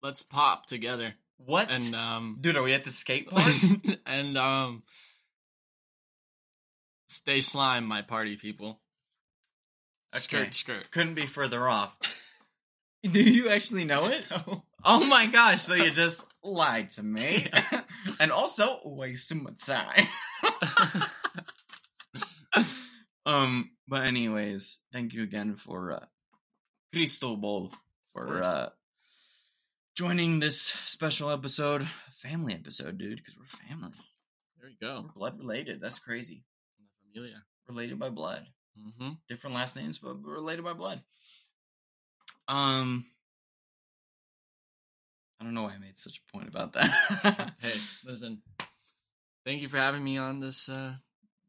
[0.00, 1.68] let's pop together what?
[1.70, 3.52] and um Dude, are we at the skate park?
[4.06, 4.84] and um
[7.08, 8.80] stay slime, my party people.
[10.14, 10.20] Okay.
[10.22, 10.90] Skirt, skirt.
[10.92, 11.96] Couldn't be further off.
[13.02, 14.24] Do you actually know it?
[14.30, 14.62] No.
[14.84, 17.44] Oh my gosh, so you just lied to me.
[18.20, 20.06] and also wasted my time.
[23.26, 26.04] Um, but anyways, thank you again for uh
[26.92, 27.72] Cristobal
[28.12, 28.68] for uh
[29.96, 33.98] joining this special episode, family episode, dude, because we're family.
[34.60, 35.02] There you go.
[35.02, 35.80] We're blood related.
[35.80, 36.44] That's crazy.
[37.12, 37.42] Familia.
[37.68, 38.46] Related by blood.
[38.78, 39.12] Mm-hmm.
[39.28, 41.02] Different last names, but related by blood.
[42.48, 43.06] Um
[45.40, 47.54] I don't know why I made such a point about that.
[47.60, 48.40] Hey, listen.
[49.44, 50.94] Thank you for having me on this uh,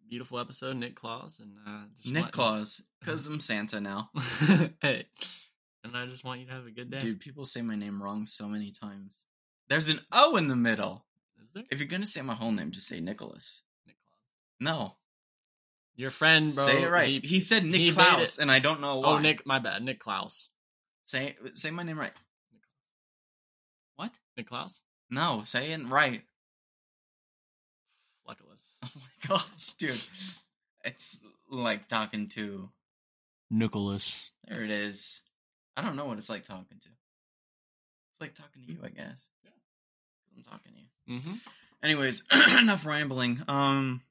[0.10, 4.10] beautiful episode, Nick Claus, and uh, just Nick want- Claus, because I'm Santa now.
[4.82, 5.06] hey,
[5.84, 7.00] and I just want you to have a good day.
[7.00, 9.26] Dude, people say my name wrong so many times.
[9.68, 11.06] There's an O in the middle.
[11.42, 13.64] Is there If you're gonna say my whole name, just say Nicholas.
[13.86, 14.20] Nick Claus?
[14.60, 14.96] No.
[15.96, 16.66] Your friend, bro.
[16.66, 17.26] Say it right.
[17.26, 19.08] He, said Nick he Klaus, and I don't know why.
[19.08, 19.46] Oh, Nick.
[19.46, 19.82] My bad.
[19.82, 20.50] Nick Klaus.
[21.04, 22.12] Say say my name right.
[23.96, 24.12] What?
[24.36, 24.82] Nick Klaus.
[25.10, 26.24] No, say it right.
[28.28, 28.65] Fleckless.
[28.96, 30.02] Oh my gosh, dude.
[30.84, 31.20] It's
[31.50, 32.70] like talking to
[33.50, 34.30] Nicholas.
[34.48, 35.22] There it is.
[35.76, 36.90] I don't know what it's like talking to.
[36.90, 39.28] It's like talking to you, I guess.
[39.44, 39.52] Yeah.
[40.38, 41.20] I'm talking to you.
[41.20, 41.34] Mm-hmm.
[41.84, 42.24] Anyways,
[42.58, 43.42] enough rambling.
[43.48, 44.02] Um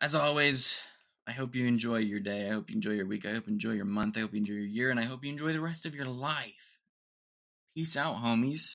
[0.00, 0.80] as always,
[1.26, 2.48] I hope you enjoy your day.
[2.48, 3.26] I hope you enjoy your week.
[3.26, 4.16] I hope you enjoy your month.
[4.16, 6.06] I hope you enjoy your year, and I hope you enjoy the rest of your
[6.06, 6.78] life.
[7.74, 8.68] Peace out, homies.